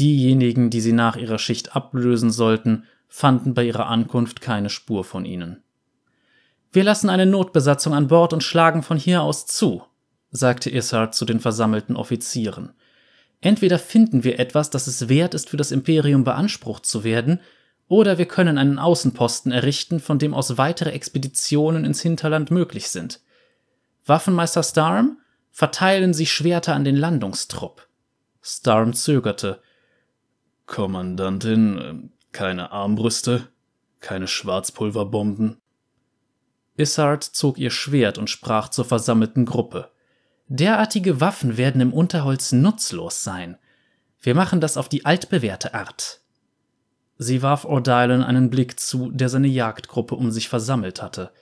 [0.00, 5.26] Diejenigen, die sie nach ihrer Schicht ablösen sollten, fanden bei ihrer Ankunft keine Spur von
[5.26, 5.62] ihnen.
[6.72, 9.82] Wir lassen eine Notbesatzung an Bord und schlagen von hier aus zu,
[10.30, 12.72] sagte Issard zu den versammelten Offizieren.
[13.40, 17.40] Entweder finden wir etwas, das es wert ist, für das Imperium beansprucht zu werden,
[17.88, 23.20] oder wir können einen Außenposten errichten, von dem aus weitere Expeditionen ins Hinterland möglich sind.
[24.06, 25.18] Waffenmeister Starm,
[25.50, 27.88] verteilen Sie Schwerter an den Landungstrupp.
[28.40, 29.60] Starm zögerte.
[30.66, 33.48] Kommandantin, keine Armbrüste,
[34.00, 35.60] keine Schwarzpulverbomben.
[36.76, 39.90] Issard zog ihr Schwert und sprach zur versammelten Gruppe.
[40.48, 43.56] Derartige Waffen werden im Unterholz nutzlos sein.
[44.20, 46.20] Wir machen das auf die altbewährte Art.
[47.18, 51.32] Sie warf Ordylan einen Blick zu, der seine Jagdgruppe um sich versammelt hatte.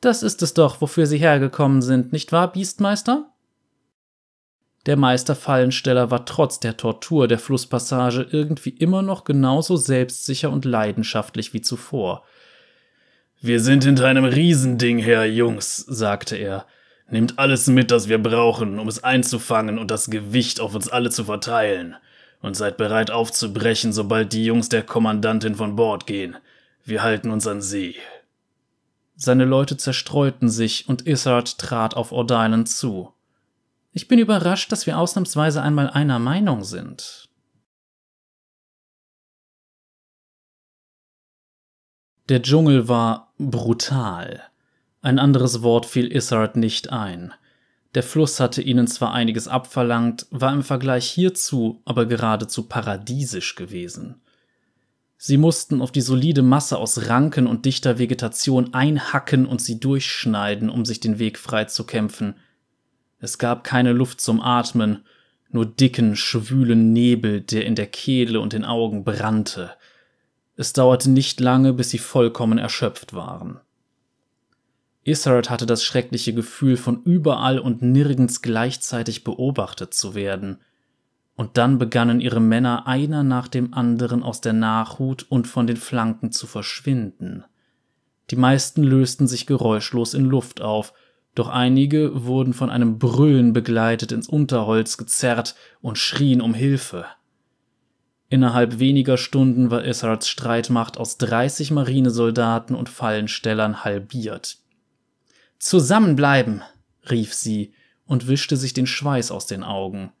[0.00, 3.32] Das ist es doch, wofür Sie hergekommen sind, nicht wahr, Biestmeister?
[4.86, 11.52] Der Meisterfallensteller war trotz der Tortur der Flusspassage irgendwie immer noch genauso selbstsicher und leidenschaftlich
[11.52, 12.24] wie zuvor.
[13.40, 16.66] Wir sind hinter einem Riesending her, Jungs, sagte er.
[17.10, 21.10] Nehmt alles mit, das wir brauchen, um es einzufangen und das Gewicht auf uns alle
[21.10, 21.96] zu verteilen.
[22.40, 26.36] Und seid bereit aufzubrechen, sobald die Jungs der Kommandantin von Bord gehen.
[26.84, 27.96] Wir halten uns an sie.
[29.16, 33.15] Seine Leute zerstreuten sich und Issard trat auf Ordylan zu.
[33.96, 37.30] Ich bin überrascht, dass wir ausnahmsweise einmal einer Meinung sind.
[42.28, 44.42] Der Dschungel war brutal.
[45.00, 47.32] Ein anderes Wort fiel Issard nicht ein.
[47.94, 54.20] Der Fluss hatte ihnen zwar einiges abverlangt, war im Vergleich hierzu aber geradezu paradiesisch gewesen.
[55.16, 60.68] Sie mussten auf die solide Masse aus Ranken und dichter Vegetation einhacken und sie durchschneiden,
[60.68, 62.34] um sich den Weg frei zu kämpfen–
[63.18, 65.04] es gab keine Luft zum Atmen,
[65.50, 69.70] nur dicken, schwülen Nebel, der in der Kehle und den Augen brannte.
[70.56, 73.60] Es dauerte nicht lange, bis sie vollkommen erschöpft waren.
[75.04, 80.58] Issard hatte das schreckliche Gefühl, von überall und nirgends gleichzeitig beobachtet zu werden.
[81.36, 85.76] Und dann begannen ihre Männer einer nach dem anderen aus der Nachhut und von den
[85.76, 87.44] Flanken zu verschwinden.
[88.30, 90.92] Die meisten lösten sich geräuschlos in Luft auf,
[91.36, 97.04] doch einige wurden von einem Brüllen begleitet ins Unterholz gezerrt und schrien um Hilfe.
[98.30, 104.56] Innerhalb weniger Stunden war Issards Streitmacht aus 30 Marinesoldaten und Fallenstellern halbiert.
[105.58, 106.62] Zusammenbleiben,
[107.10, 107.74] rief sie
[108.06, 110.12] und wischte sich den Schweiß aus den Augen.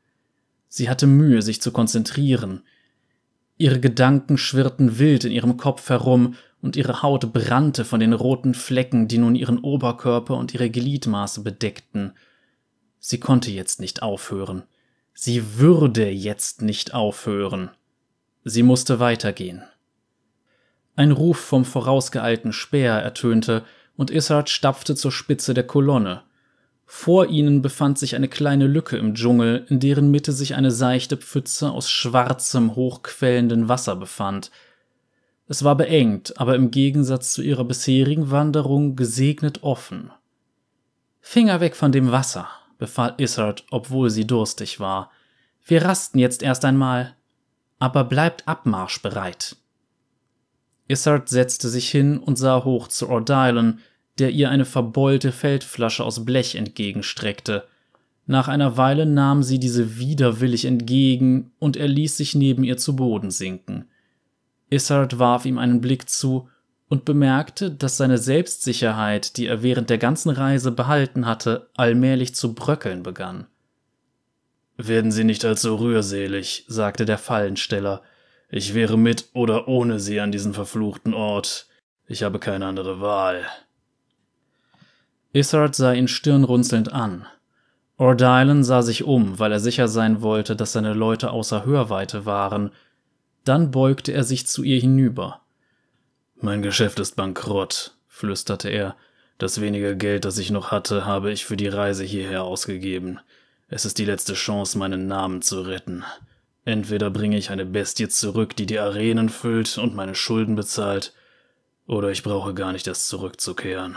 [0.68, 2.62] Sie hatte Mühe, sich zu konzentrieren.
[3.58, 8.54] Ihre Gedanken schwirrten wild in ihrem Kopf herum und ihre Haut brannte von den roten
[8.54, 12.12] Flecken, die nun ihren Oberkörper und ihre Gliedmaße bedeckten.
[12.98, 14.64] Sie konnte jetzt nicht aufhören.
[15.14, 17.70] Sie würde jetzt nicht aufhören.
[18.44, 19.62] Sie musste weitergehen.
[20.94, 23.64] Ein Ruf vom vorausgeeilten Speer ertönte,
[23.96, 26.22] und Issard stapfte zur Spitze der Kolonne.
[26.86, 31.16] Vor ihnen befand sich eine kleine Lücke im Dschungel, in deren Mitte sich eine seichte
[31.16, 34.50] Pfütze aus schwarzem, hochquellenden Wasser befand–
[35.48, 40.10] es war beengt, aber im Gegensatz zu ihrer bisherigen Wanderung gesegnet offen.
[41.20, 45.10] Finger weg von dem Wasser, befahl Issard, obwohl sie durstig war.
[45.64, 47.14] Wir rasten jetzt erst einmal,
[47.78, 49.56] aber bleibt abmarschbereit.
[50.88, 53.80] Issard setzte sich hin und sah hoch zu Ordylan,
[54.18, 57.64] der ihr eine verbeulte Feldflasche aus Blech entgegenstreckte.
[58.26, 62.96] Nach einer Weile nahm sie diese widerwillig entgegen, und er ließ sich neben ihr zu
[62.96, 63.86] Boden sinken.
[64.68, 66.48] Issard warf ihm einen Blick zu
[66.88, 72.54] und bemerkte, dass seine Selbstsicherheit, die er während der ganzen Reise behalten hatte, allmählich zu
[72.54, 73.46] bröckeln begann.
[74.76, 78.02] Werden Sie nicht allzu rührselig, sagte der Fallensteller.
[78.50, 81.66] Ich wäre mit oder ohne Sie an diesen verfluchten Ort.
[82.06, 83.46] Ich habe keine andere Wahl.
[85.36, 87.26] Issard sah ihn stirnrunzelnd an.
[87.98, 92.70] Ordylan sah sich um, weil er sicher sein wollte, dass seine Leute außer Hörweite waren.
[93.44, 95.42] Dann beugte er sich zu ihr hinüber.
[96.36, 98.96] Mein Geschäft ist bankrott, flüsterte er.
[99.36, 103.20] Das wenige Geld, das ich noch hatte, habe ich für die Reise hierher ausgegeben.
[103.68, 106.02] Es ist die letzte Chance, meinen Namen zu retten.
[106.64, 111.12] Entweder bringe ich eine Bestie zurück, die die Arenen füllt und meine Schulden bezahlt,
[111.86, 113.96] oder ich brauche gar nicht erst zurückzukehren.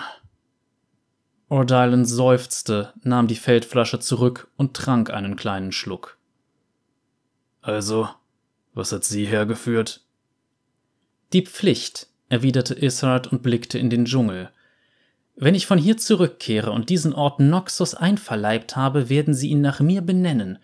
[1.50, 6.18] Ordylan seufzte, nahm die Feldflasche zurück und trank einen kleinen Schluck.
[7.62, 8.08] Also,
[8.74, 10.02] was hat Sie hergeführt?
[11.34, 14.52] Die Pflicht, erwiderte Issard und blickte in den Dschungel.
[15.36, 19.80] Wenn ich von hier zurückkehre und diesen Ort Noxus einverleibt habe, werden sie ihn nach
[19.80, 20.60] mir benennen.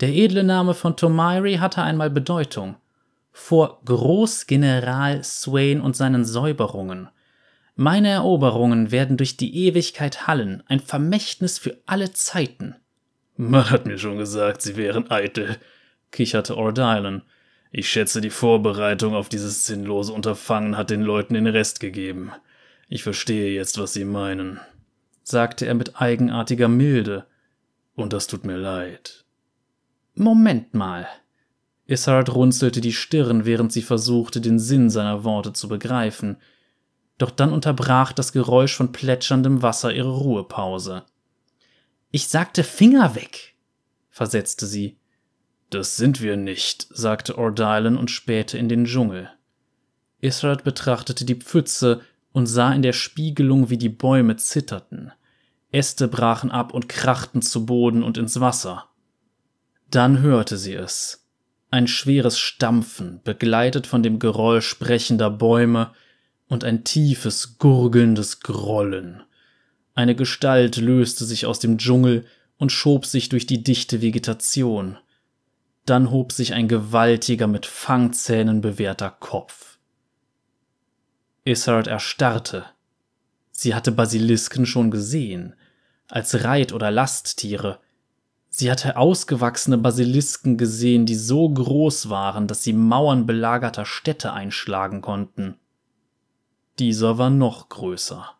[0.00, 2.76] Der edle Name von Tomairi hatte einmal Bedeutung.
[3.32, 7.08] Vor Großgeneral Swain und seinen Säuberungen.
[7.82, 12.76] Meine Eroberungen werden durch die Ewigkeit hallen, ein Vermächtnis für alle Zeiten.
[13.38, 15.56] Man hat mir schon gesagt, sie wären eitel,
[16.10, 17.22] kicherte Ordylan.
[17.70, 22.32] Ich schätze, die Vorbereitung auf dieses sinnlose Unterfangen hat den Leuten den Rest gegeben.
[22.90, 24.60] Ich verstehe jetzt, was sie meinen,
[25.22, 27.24] sagte er mit eigenartiger Milde.
[27.94, 29.24] Und das tut mir leid.
[30.14, 31.08] Moment mal.
[31.86, 36.36] Issard runzelte die Stirn, während sie versuchte, den Sinn seiner Worte zu begreifen.
[37.20, 41.02] Doch dann unterbrach das Geräusch von plätscherndem Wasser ihre Ruhepause.
[42.10, 43.56] Ich sagte Finger weg,
[44.08, 44.96] versetzte sie.
[45.68, 49.28] Das sind wir nicht, sagte Ordylan und spähte in den Dschungel.
[50.22, 52.00] Israel betrachtete die Pfütze
[52.32, 55.12] und sah in der Spiegelung, wie die Bäume zitterten.
[55.72, 58.86] Äste brachen ab und krachten zu Boden und ins Wasser.
[59.90, 61.28] Dann hörte sie es.
[61.70, 65.92] Ein schweres Stampfen, begleitet von dem Geräusch brechender Bäume
[66.50, 69.22] und ein tiefes, gurgelndes Grollen.
[69.94, 72.26] Eine Gestalt löste sich aus dem Dschungel
[72.58, 74.98] und schob sich durch die dichte Vegetation–
[75.90, 79.78] dann hob sich ein gewaltiger, mit Fangzähnen bewehrter Kopf.
[81.44, 82.64] Issard erstarrte.
[83.50, 85.54] Sie hatte Basilisken schon gesehen,
[86.08, 87.80] als Reit- oder Lasttiere.
[88.50, 95.02] Sie hatte ausgewachsene Basilisken gesehen, die so groß waren, dass sie Mauern belagerter Städte einschlagen
[95.02, 95.56] konnten.
[96.80, 98.30] Dieser war noch größer.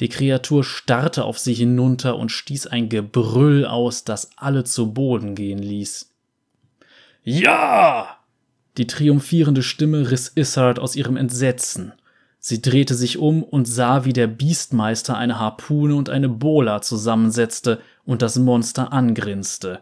[0.00, 5.34] Die Kreatur starrte auf sie hinunter und stieß ein Gebrüll aus, das alle zu Boden
[5.34, 6.10] gehen ließ.
[7.22, 8.16] Ja!
[8.78, 11.92] Die triumphierende Stimme riss Issard aus ihrem Entsetzen.
[12.38, 17.82] Sie drehte sich um und sah, wie der Biestmeister eine Harpune und eine Bola zusammensetzte
[18.06, 19.80] und das Monster angrinste.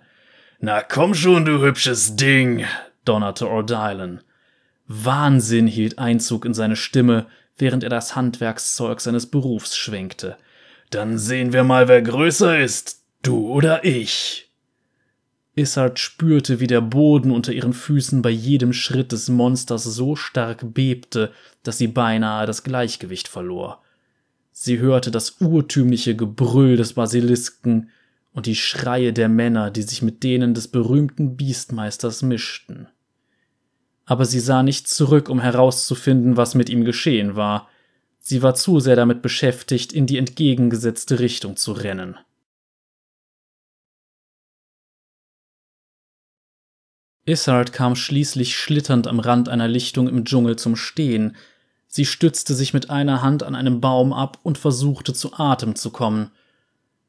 [0.59, 2.65] Na komm schon, du hübsches Ding,
[3.05, 4.21] donnerte Ordylan.
[4.93, 7.27] Wahnsinn hielt Einzug in seine Stimme,
[7.57, 10.37] während er das Handwerkszeug seines Berufs schwenkte.
[10.91, 14.51] Dann sehen wir mal, wer größer ist, du oder ich.
[15.55, 20.75] Issard spürte, wie der Boden unter ihren Füßen bei jedem Schritt des Monsters so stark
[20.75, 21.31] bebte,
[21.63, 23.81] dass sie beinahe das Gleichgewicht verlor.
[24.51, 27.91] Sie hörte das urtümliche Gebrüll des Basilisken
[28.33, 32.89] und die Schreie der Männer, die sich mit denen des berühmten Biestmeisters mischten.
[34.11, 37.69] Aber sie sah nicht zurück, um herauszufinden, was mit ihm geschehen war.
[38.19, 42.19] Sie war zu sehr damit beschäftigt, in die entgegengesetzte Richtung zu rennen.
[47.25, 51.37] Issard kam schließlich schlitternd am Rand einer Lichtung im Dschungel zum Stehen.
[51.87, 55.91] Sie stützte sich mit einer Hand an einem Baum ab und versuchte zu Atem zu
[55.91, 56.33] kommen.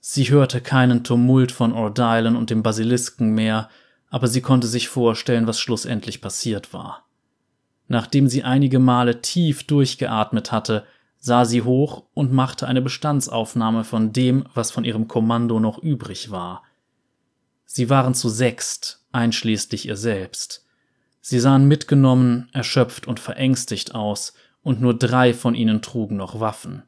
[0.02, 3.72] Sie hörte keinen Tumult von Ordylan und dem Basilisken mehr,
[4.12, 7.08] aber sie konnte sich vorstellen, was schlussendlich passiert war.
[7.88, 10.86] Nachdem sie einige Male tief durchgeatmet hatte,
[11.18, 16.30] sah sie hoch und machte eine Bestandsaufnahme von dem, was von ihrem Kommando noch übrig
[16.30, 16.64] war.
[17.66, 20.66] Sie waren zu sechst, einschließlich ihr selbst.
[21.22, 24.34] Sie sahen mitgenommen, erschöpft und verängstigt aus,
[24.64, 26.84] und nur drei von ihnen trugen noch Waffen.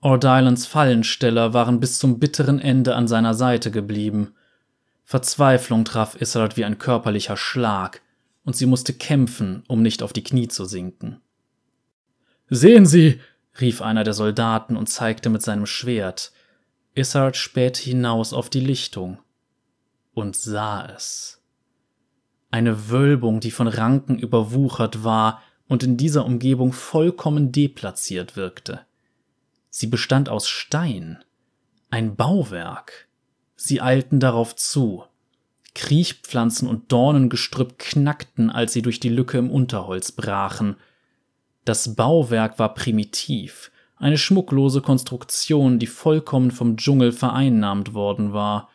[0.00, 4.34] Ordylans Fallensteller waren bis zum bitteren Ende an seiner Seite geblieben.
[5.10, 8.00] Verzweiflung traf Isolde wie ein körperlicher Schlag,
[8.44, 11.20] und sie musste kämpfen, um nicht auf die Knie zu sinken.
[12.48, 13.18] Sehen Sie,
[13.60, 16.30] rief einer der Soldaten und zeigte mit seinem Schwert.
[16.94, 19.18] Isolde spähte hinaus auf die Lichtung
[20.14, 21.42] und sah es.
[22.52, 28.86] Eine Wölbung, die von Ranken überwuchert war und in dieser Umgebung vollkommen deplatziert wirkte.
[29.70, 31.18] Sie bestand aus Stein,
[31.90, 33.09] ein Bauwerk.
[33.62, 35.04] Sie eilten darauf zu.
[35.74, 40.76] Kriechpflanzen und Dornengestrüpp knackten, als sie durch die Lücke im Unterholz brachen.
[41.66, 48.70] Das Bauwerk war primitiv, eine schmucklose Konstruktion, die vollkommen vom Dschungel vereinnahmt worden war.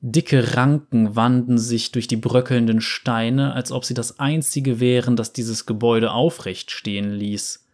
[0.00, 5.32] Dicke Ranken wanden sich durch die bröckelnden Steine, als ob sie das einzige wären, das
[5.32, 7.66] dieses Gebäude aufrecht stehen ließ.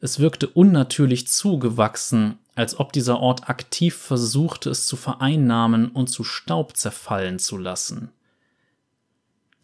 [0.00, 6.24] Es wirkte unnatürlich zugewachsen, als ob dieser Ort aktiv versuchte, es zu vereinnahmen und zu
[6.24, 8.10] Staub zerfallen zu lassen.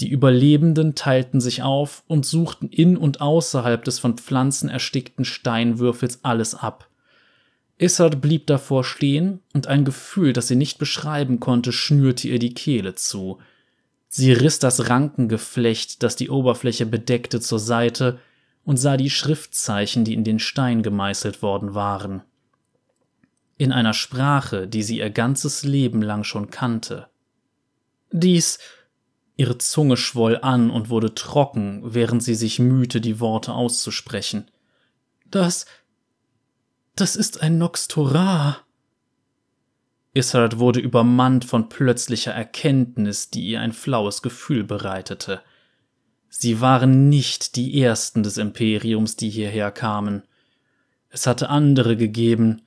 [0.00, 6.20] Die Überlebenden teilten sich auf und suchten in und außerhalb des von Pflanzen erstickten Steinwürfels
[6.22, 6.88] alles ab.
[7.78, 12.54] Issard blieb davor stehen, und ein Gefühl, das sie nicht beschreiben konnte, schnürte ihr die
[12.54, 13.38] Kehle zu.
[14.08, 18.20] Sie riss das Rankengeflecht, das die Oberfläche bedeckte, zur Seite
[18.64, 22.22] und sah die Schriftzeichen, die in den Stein gemeißelt worden waren.
[23.56, 27.08] In einer Sprache, die sie ihr ganzes Leben lang schon kannte.
[28.10, 28.58] Dies.
[29.36, 34.48] Ihre Zunge schwoll an und wurde trocken, während sie sich mühte, die Worte auszusprechen.
[35.26, 35.66] Das.
[36.94, 38.58] Das ist ein Noxtora.
[40.14, 45.42] Issard wurde übermannt von plötzlicher Erkenntnis, die ihr ein flaues Gefühl bereitete.
[46.28, 50.22] Sie waren nicht die Ersten des Imperiums, die hierher kamen.
[51.08, 52.62] Es hatte andere gegeben,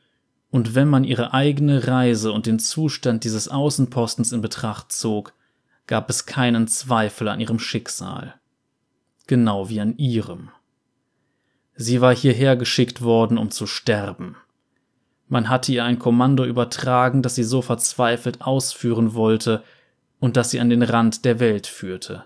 [0.49, 5.33] und wenn man ihre eigene Reise und den Zustand dieses Außenpostens in Betracht zog,
[5.87, 8.35] gab es keinen Zweifel an ihrem Schicksal.
[9.27, 10.49] Genau wie an ihrem.
[11.75, 14.35] Sie war hierher geschickt worden, um zu sterben.
[15.27, 19.63] Man hatte ihr ein Kommando übertragen, das sie so verzweifelt ausführen wollte
[20.19, 22.23] und das sie an den Rand der Welt führte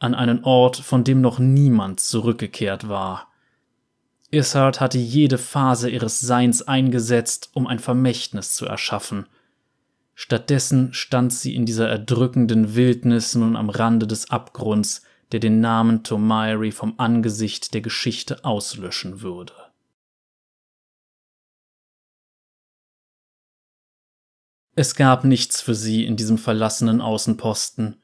[0.00, 3.29] an einen Ort, von dem noch niemand zurückgekehrt war.
[4.30, 9.26] Ishard hatte jede Phase ihres Seins eingesetzt, um ein Vermächtnis zu erschaffen.
[10.14, 15.02] Stattdessen stand sie in dieser erdrückenden Wildnis nun am Rande des Abgrunds,
[15.32, 19.54] der den Namen Tomairi vom Angesicht der Geschichte auslöschen würde.
[24.76, 27.96] Es gab nichts für sie in diesem verlassenen Außenposten,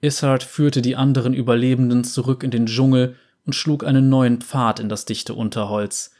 [0.00, 3.16] Ishard führte die anderen Überlebenden zurück in den Dschungel
[3.48, 6.10] und schlug einen neuen Pfad in das dichte Unterholz.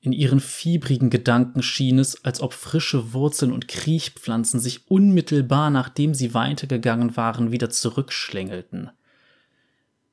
[0.00, 6.14] In ihren fiebrigen Gedanken schien es, als ob frische Wurzeln und Kriechpflanzen sich unmittelbar nachdem
[6.14, 8.90] sie weitergegangen waren wieder zurückschlängelten.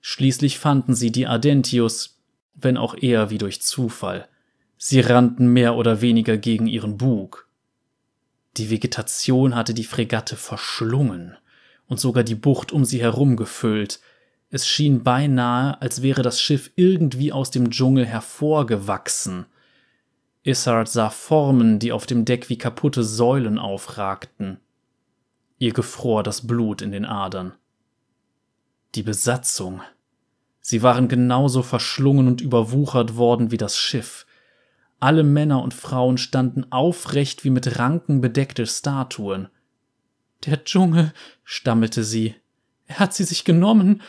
[0.01, 2.19] Schließlich fanden sie die Ardentius,
[2.55, 4.27] wenn auch eher wie durch Zufall.
[4.77, 7.47] Sie rannten mehr oder weniger gegen ihren Bug.
[8.57, 11.37] Die Vegetation hatte die Fregatte verschlungen
[11.87, 14.01] und sogar die Bucht um sie herum gefüllt.
[14.55, 19.47] Es schien beinahe, als wäre das Schiff irgendwie aus dem Dschungel hervorgewachsen.
[20.43, 24.61] Issard sah Formen, die auf dem Deck wie kaputte Säulen aufragten.
[25.57, 27.51] Ihr gefror das Blut in den Adern.
[28.95, 29.81] Die Besatzung.
[30.61, 34.25] Sie waren genauso verschlungen und überwuchert worden wie das Schiff.
[35.01, 39.49] Alle Männer und Frauen standen aufrecht wie mit Ranken bedeckte Statuen.
[40.45, 41.11] Der Dschungel,
[41.43, 42.35] stammelte sie.
[42.85, 44.01] Er hat sie sich genommen.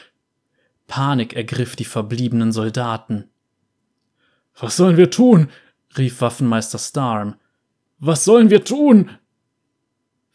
[0.86, 3.28] Panik ergriff die verbliebenen Soldaten.
[4.58, 5.48] Was sollen wir tun?
[5.96, 7.36] rief Waffenmeister Starm.
[7.98, 9.10] Was sollen wir tun?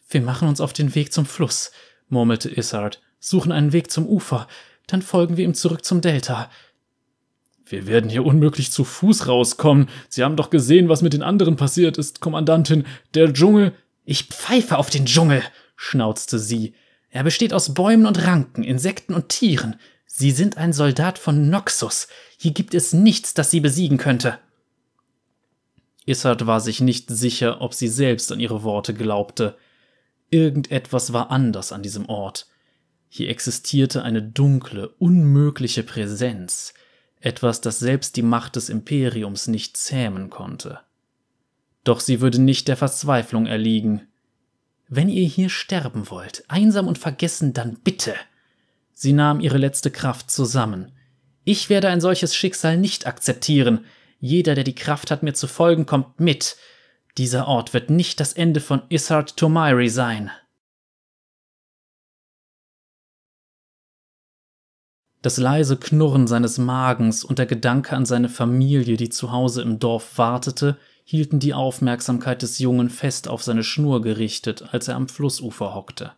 [0.10, 1.72] Wir machen uns auf den Weg zum Fluss,
[2.10, 4.48] murmelte Issard, suchen einen Weg zum Ufer,
[4.88, 6.50] dann folgen wir ihm zurück zum Delta.
[7.66, 9.88] Wir werden hier unmöglich zu Fuß rauskommen.
[10.10, 12.86] Sie haben doch gesehen, was mit den anderen passiert ist, Kommandantin.
[13.14, 13.74] Der Dschungel.
[14.04, 15.42] Ich pfeife auf den Dschungel,
[15.78, 16.74] schnauzte sie.
[17.10, 19.78] Er besteht aus Bäumen und Ranken, Insekten und Tieren.
[20.14, 22.10] Sie sind ein Soldat von Noxus.
[22.38, 24.40] Hier gibt es nichts, das sie besiegen könnte.
[26.06, 29.58] Issard war sich nicht sicher, ob sie selbst an ihre Worte glaubte.
[30.30, 32.48] Irgendetwas war anders an diesem Ort.
[33.08, 36.74] Hier existierte eine dunkle, unmögliche Präsenz,
[37.22, 40.82] etwas, das selbst die Macht des Imperiums nicht zähmen konnte.
[41.86, 44.08] Doch sie würde nicht der Verzweiflung erliegen.
[44.90, 48.14] Wenn ihr hier sterben wollt, einsam und vergessen, dann bitte.
[49.02, 50.92] Sie nahm ihre letzte Kraft zusammen.
[51.44, 53.84] Ich werde ein solches Schicksal nicht akzeptieren.
[54.20, 56.56] Jeder, der die Kraft hat, mir zu folgen, kommt mit.
[57.18, 60.30] Dieser Ort wird nicht das Ende von Issard Tomairi sein.
[65.24, 69.80] Das leise Knurren seines Magens und der Gedanke an seine Familie, die zu Hause im
[69.80, 75.08] Dorf wartete, hielten die Aufmerksamkeit des Jungen fest auf seine Schnur gerichtet, als er am
[75.10, 76.12] Flussufer hockte.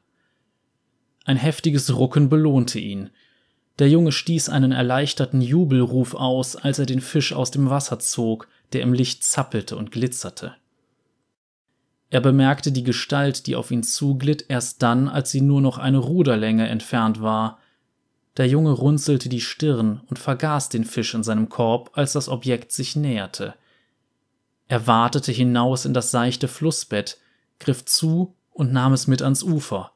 [1.26, 3.10] Ein heftiges Rucken belohnte ihn.
[3.80, 8.48] Der Junge stieß einen erleichterten Jubelruf aus, als er den Fisch aus dem Wasser zog,
[8.74, 10.56] der im Licht zappelte und glitzerte.
[12.10, 15.98] Er bemerkte die Gestalt, die auf ihn zuglitt, erst dann, als sie nur noch eine
[15.98, 17.58] Ruderlänge entfernt war.
[18.38, 22.72] Der Junge runzelte die Stirn und vergaß den Fisch in seinem Korb, als das Objekt
[22.72, 23.56] sich näherte.
[24.68, 27.18] Er wartete hinaus in das seichte Flussbett,
[27.60, 29.93] griff zu und nahm es mit ans Ufer.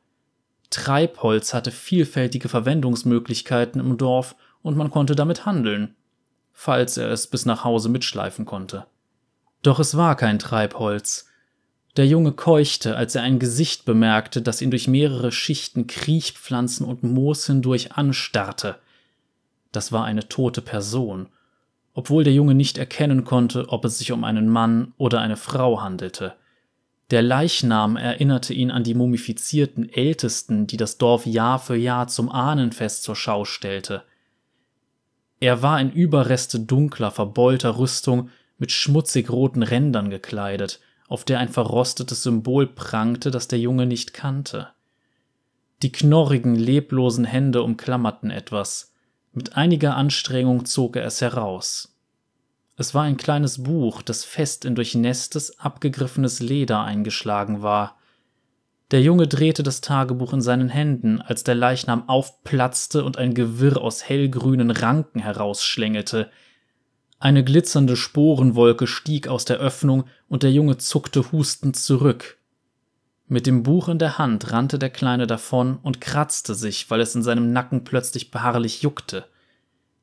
[0.70, 5.96] Treibholz hatte vielfältige Verwendungsmöglichkeiten im Dorf und man konnte damit handeln,
[6.54, 8.86] falls er es bis nach Hause mitschleifen konnte.
[9.62, 11.30] Doch es war kein Treibholz.
[11.96, 17.04] Der Junge keuchte, als er ein Gesicht bemerkte, das ihn durch mehrere Schichten Kriechpflanzen und
[17.04, 18.76] Moos hindurch anstarrte.
[19.72, 21.28] Das war eine tote Person,
[21.94, 25.82] obwohl der Junge nicht erkennen konnte, ob es sich um einen Mann oder eine Frau
[25.82, 26.36] handelte.
[27.10, 32.30] Der Leichnam erinnerte ihn an die mumifizierten Ältesten, die das Dorf Jahr für Jahr zum
[32.30, 34.04] Ahnenfest zur Schau stellte.
[35.40, 41.50] Er war in Überreste dunkler, verbeulter Rüstung mit schmutzig roten Rändern gekleidet, auf der ein
[41.50, 44.70] verrostetes Symbol prangte, das der Junge nicht kannte.
[45.84, 48.94] Die knorrigen, leblosen Hände umklammerten etwas.
[49.32, 51.97] Mit einiger Anstrengung zog er es heraus.
[52.80, 57.98] Es war ein kleines Buch, das fest in durchnässtes, abgegriffenes Leder eingeschlagen war.
[58.92, 63.82] Der Junge drehte das Tagebuch in seinen Händen, als der Leichnam aufplatzte und ein Gewirr
[63.82, 66.30] aus hellgrünen Ranken herausschlängelte.
[67.20, 72.38] Eine glitzernde Sporenwolke stieg aus der Öffnung und der Junge zuckte hustend zurück.
[73.28, 77.16] Mit dem Buch in der Hand rannte der Kleine davon und kratzte sich, weil es
[77.16, 79.26] in seinem Nacken plötzlich beharrlich juckte.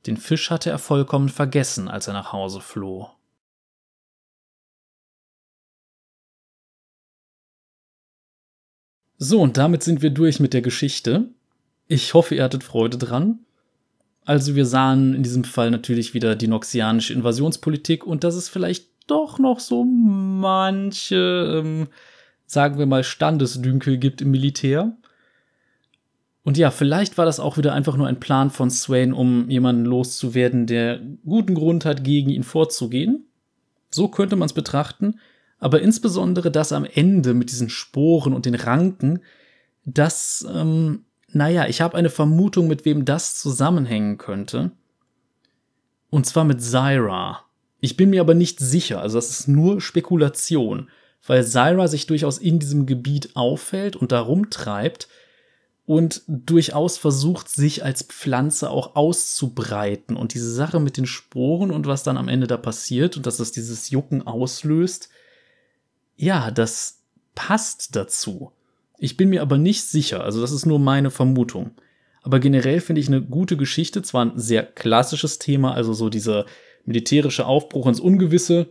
[0.07, 3.11] Den Fisch hatte er vollkommen vergessen, als er nach Hause floh.
[9.17, 11.31] So, und damit sind wir durch mit der Geschichte.
[11.87, 13.39] Ich hoffe, ihr hattet Freude dran.
[14.25, 18.89] Also wir sahen in diesem Fall natürlich wieder die noxianische Invasionspolitik und dass es vielleicht
[19.07, 21.89] doch noch so manche, ähm,
[22.47, 24.97] sagen wir mal, Standesdünkel gibt im Militär.
[26.45, 29.87] Und ja, vielleicht war das auch wieder einfach nur ein Plan von Swain, um jemanden
[29.87, 33.25] loszuwerden, der guten Grund hat, gegen ihn vorzugehen.
[33.91, 35.19] So könnte man es betrachten.
[35.59, 39.21] Aber insbesondere das am Ende mit diesen Sporen und den Ranken,
[39.87, 44.73] das, ähm, naja, ich habe eine Vermutung, mit wem das zusammenhängen könnte.
[46.11, 47.41] Und zwar mit Zyra.
[47.81, 50.91] Ich bin mir aber nicht sicher, also das ist nur Spekulation,
[51.27, 55.09] weil Zyra sich durchaus in diesem Gebiet auffällt und da rumtreibt
[55.87, 60.17] und durchaus versucht, sich als Pflanze auch auszubreiten.
[60.17, 63.39] Und diese Sache mit den Sporen und was dann am Ende da passiert und dass
[63.39, 65.11] es dieses Jucken auslöst,
[66.17, 67.03] ja, das
[67.35, 68.53] passt dazu.
[68.99, 71.73] Ich bin mir aber nicht sicher, also das ist nur meine Vermutung.
[72.23, 76.47] Aber generell finde ich eine gute Geschichte, zwar ein sehr klassisches Thema, also so dieser
[76.87, 78.69] militärische Aufbruch ins Ungewisse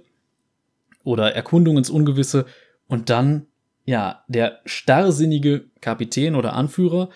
[1.03, 2.45] oder Erkundung ins Ungewisse
[2.87, 3.45] und dann
[3.85, 7.09] ja, der starrsinnige Kapitän oder Anführer,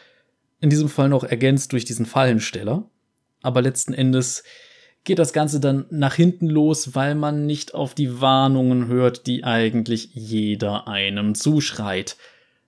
[0.59, 2.89] in diesem Fall noch ergänzt durch diesen Fallensteller.
[3.41, 4.43] Aber letzten Endes
[5.03, 9.43] geht das Ganze dann nach hinten los, weil man nicht auf die Warnungen hört, die
[9.43, 12.18] eigentlich jeder einem zuschreit.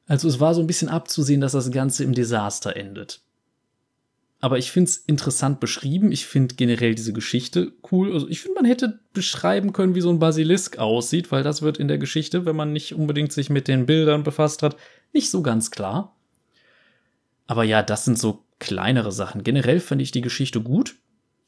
[0.07, 3.21] Also es war so ein bisschen abzusehen, dass das Ganze im Desaster endet.
[4.41, 6.11] Aber ich finde es interessant beschrieben.
[6.11, 8.13] Ich finde generell diese Geschichte cool.
[8.13, 11.77] Also ich finde, man hätte beschreiben können, wie so ein Basilisk aussieht, weil das wird
[11.77, 14.77] in der Geschichte, wenn man nicht unbedingt sich mit den Bildern befasst hat,
[15.11, 16.15] nicht so ganz klar.
[17.47, 19.43] Aber ja, das sind so kleinere Sachen.
[19.43, 20.95] Generell fand ich die Geschichte gut.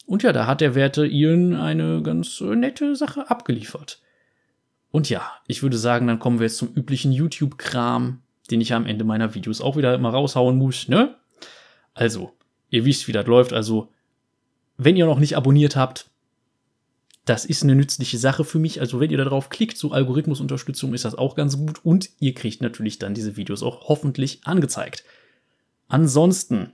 [0.06, 4.02] Und ja, da hat der Werte Ian eine ganz nette Sache abgeliefert.
[4.90, 8.86] Und ja, ich würde sagen, dann kommen wir jetzt zum üblichen YouTube-Kram, den ich am
[8.86, 11.16] Ende meiner Videos auch wieder immer raushauen muss, ne?
[11.94, 12.34] Also,
[12.72, 13.54] Ihr wisst, wie das läuft.
[13.54, 13.90] Also,
[14.78, 16.10] wenn ihr noch nicht abonniert habt,
[17.26, 18.80] das ist eine nützliche Sache für mich.
[18.80, 21.86] Also, wenn ihr darauf klickt, so Algorithmusunterstützung ist das auch ganz gut.
[21.86, 25.04] Und ihr kriegt natürlich dann diese Videos auch hoffentlich angezeigt.
[25.88, 26.72] Ansonsten,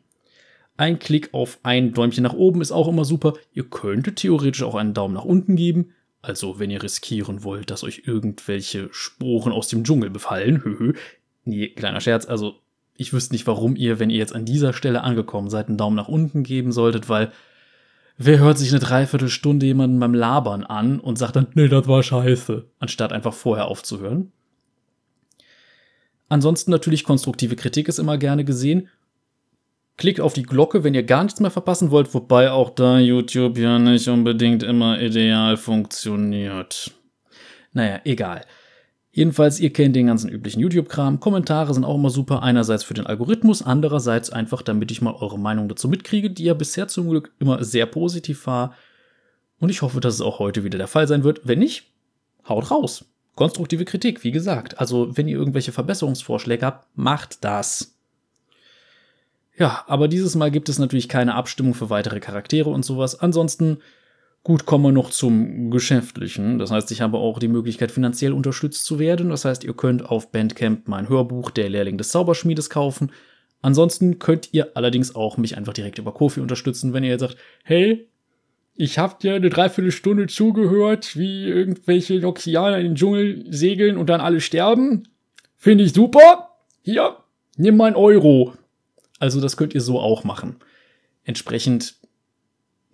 [0.78, 3.34] ein Klick auf ein Däumchen nach oben ist auch immer super.
[3.52, 5.94] Ihr könntet theoretisch auch einen Daumen nach unten geben.
[6.22, 10.96] Also, wenn ihr riskieren wollt, dass euch irgendwelche Sporen aus dem Dschungel befallen.
[11.50, 12.26] Nee, kleiner Scherz.
[12.26, 12.60] Also,
[12.98, 15.96] ich wüsste nicht, warum ihr, wenn ihr jetzt an dieser Stelle angekommen seid, einen Daumen
[15.96, 17.32] nach unten geben solltet, weil
[18.18, 22.02] wer hört sich eine Dreiviertelstunde jemanden beim Labern an und sagt dann, nee, das war
[22.04, 24.32] scheiße, anstatt einfach vorher aufzuhören.
[26.30, 28.90] Ansonsten natürlich konstruktive Kritik ist immer gerne gesehen.
[29.96, 33.58] Klickt auf die Glocke, wenn ihr gar nichts mehr verpassen wollt, wobei auch da YouTube
[33.58, 36.92] ja nicht unbedingt immer ideal funktioniert.
[37.74, 38.42] Naja, egal.
[39.18, 41.20] Jedenfalls, ihr kennt den ganzen üblichen YouTube-Kram.
[41.20, 42.44] Kommentare sind auch immer super.
[42.44, 46.54] Einerseits für den Algorithmus, andererseits einfach, damit ich mal eure Meinung dazu mitkriege, die ja
[46.54, 48.76] bisher zum Glück immer sehr positiv war.
[49.60, 51.42] Und ich hoffe, dass es auch heute wieder der Fall sein wird.
[51.46, 51.86] Wenn nicht,
[52.48, 53.06] haut raus.
[53.34, 54.80] Konstruktive Kritik, wie gesagt.
[54.80, 57.98] Also, wenn ihr irgendwelche Verbesserungsvorschläge habt, macht das.
[59.58, 63.20] Ja, aber dieses Mal gibt es natürlich keine Abstimmung für weitere Charaktere und sowas.
[63.20, 63.80] Ansonsten,
[64.44, 66.60] gut, kommen wir noch zum Geschäftlichen.
[66.60, 69.30] Das heißt, ich habe auch die Möglichkeit, finanziell unterstützt zu werden.
[69.30, 73.12] Das heißt, ihr könnt auf Bandcamp mein Hörbuch Der Lehrling des Zauberschmiedes kaufen.
[73.62, 77.38] Ansonsten könnt ihr allerdings auch mich einfach direkt über Kofi unterstützen, wenn ihr jetzt sagt,
[77.64, 78.08] hey,
[78.76, 84.22] ich hab dir eine Dreiviertelstunde zugehört, wie irgendwelche Noxianer in den Dschungel segeln und dann
[84.22, 85.08] alle sterben.
[85.56, 86.50] Finde ich super.
[86.84, 87.18] Hier,
[87.58, 88.54] nimm mal einen Euro.
[89.20, 90.58] Also das könnt ihr so auch machen.
[91.24, 91.96] Entsprechend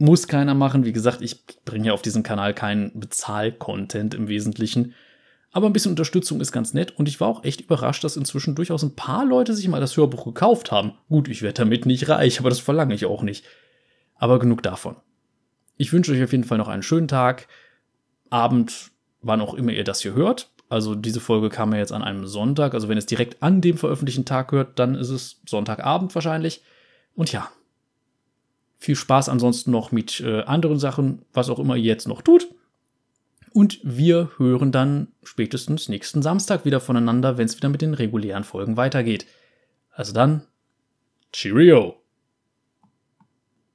[0.03, 0.83] muss keiner machen.
[0.83, 4.93] Wie gesagt, ich bringe ja auf diesem Kanal keinen Bezahl-Content im Wesentlichen.
[5.53, 8.55] Aber ein bisschen Unterstützung ist ganz nett und ich war auch echt überrascht, dass inzwischen
[8.55, 10.93] durchaus ein paar Leute sich mal das Hörbuch gekauft haben.
[11.07, 13.45] Gut, ich werde damit nicht reich, aber das verlange ich auch nicht.
[14.15, 14.97] Aber genug davon.
[15.77, 17.47] Ich wünsche euch auf jeden Fall noch einen schönen Tag,
[18.29, 18.91] Abend,
[19.21, 20.49] wann auch immer ihr das hier hört.
[20.67, 22.73] Also diese Folge kam ja jetzt an einem Sonntag.
[22.73, 26.61] Also wenn es direkt an dem veröffentlichten Tag hört, dann ist es Sonntagabend wahrscheinlich.
[27.15, 27.49] Und ja,
[28.83, 32.53] viel Spaß ansonsten noch mit äh, anderen Sachen, was auch immer ihr jetzt noch tut.
[33.53, 38.43] Und wir hören dann spätestens nächsten Samstag wieder voneinander, wenn es wieder mit den regulären
[38.43, 39.25] Folgen weitergeht.
[39.91, 40.41] Also dann,
[41.31, 42.02] Cheerio!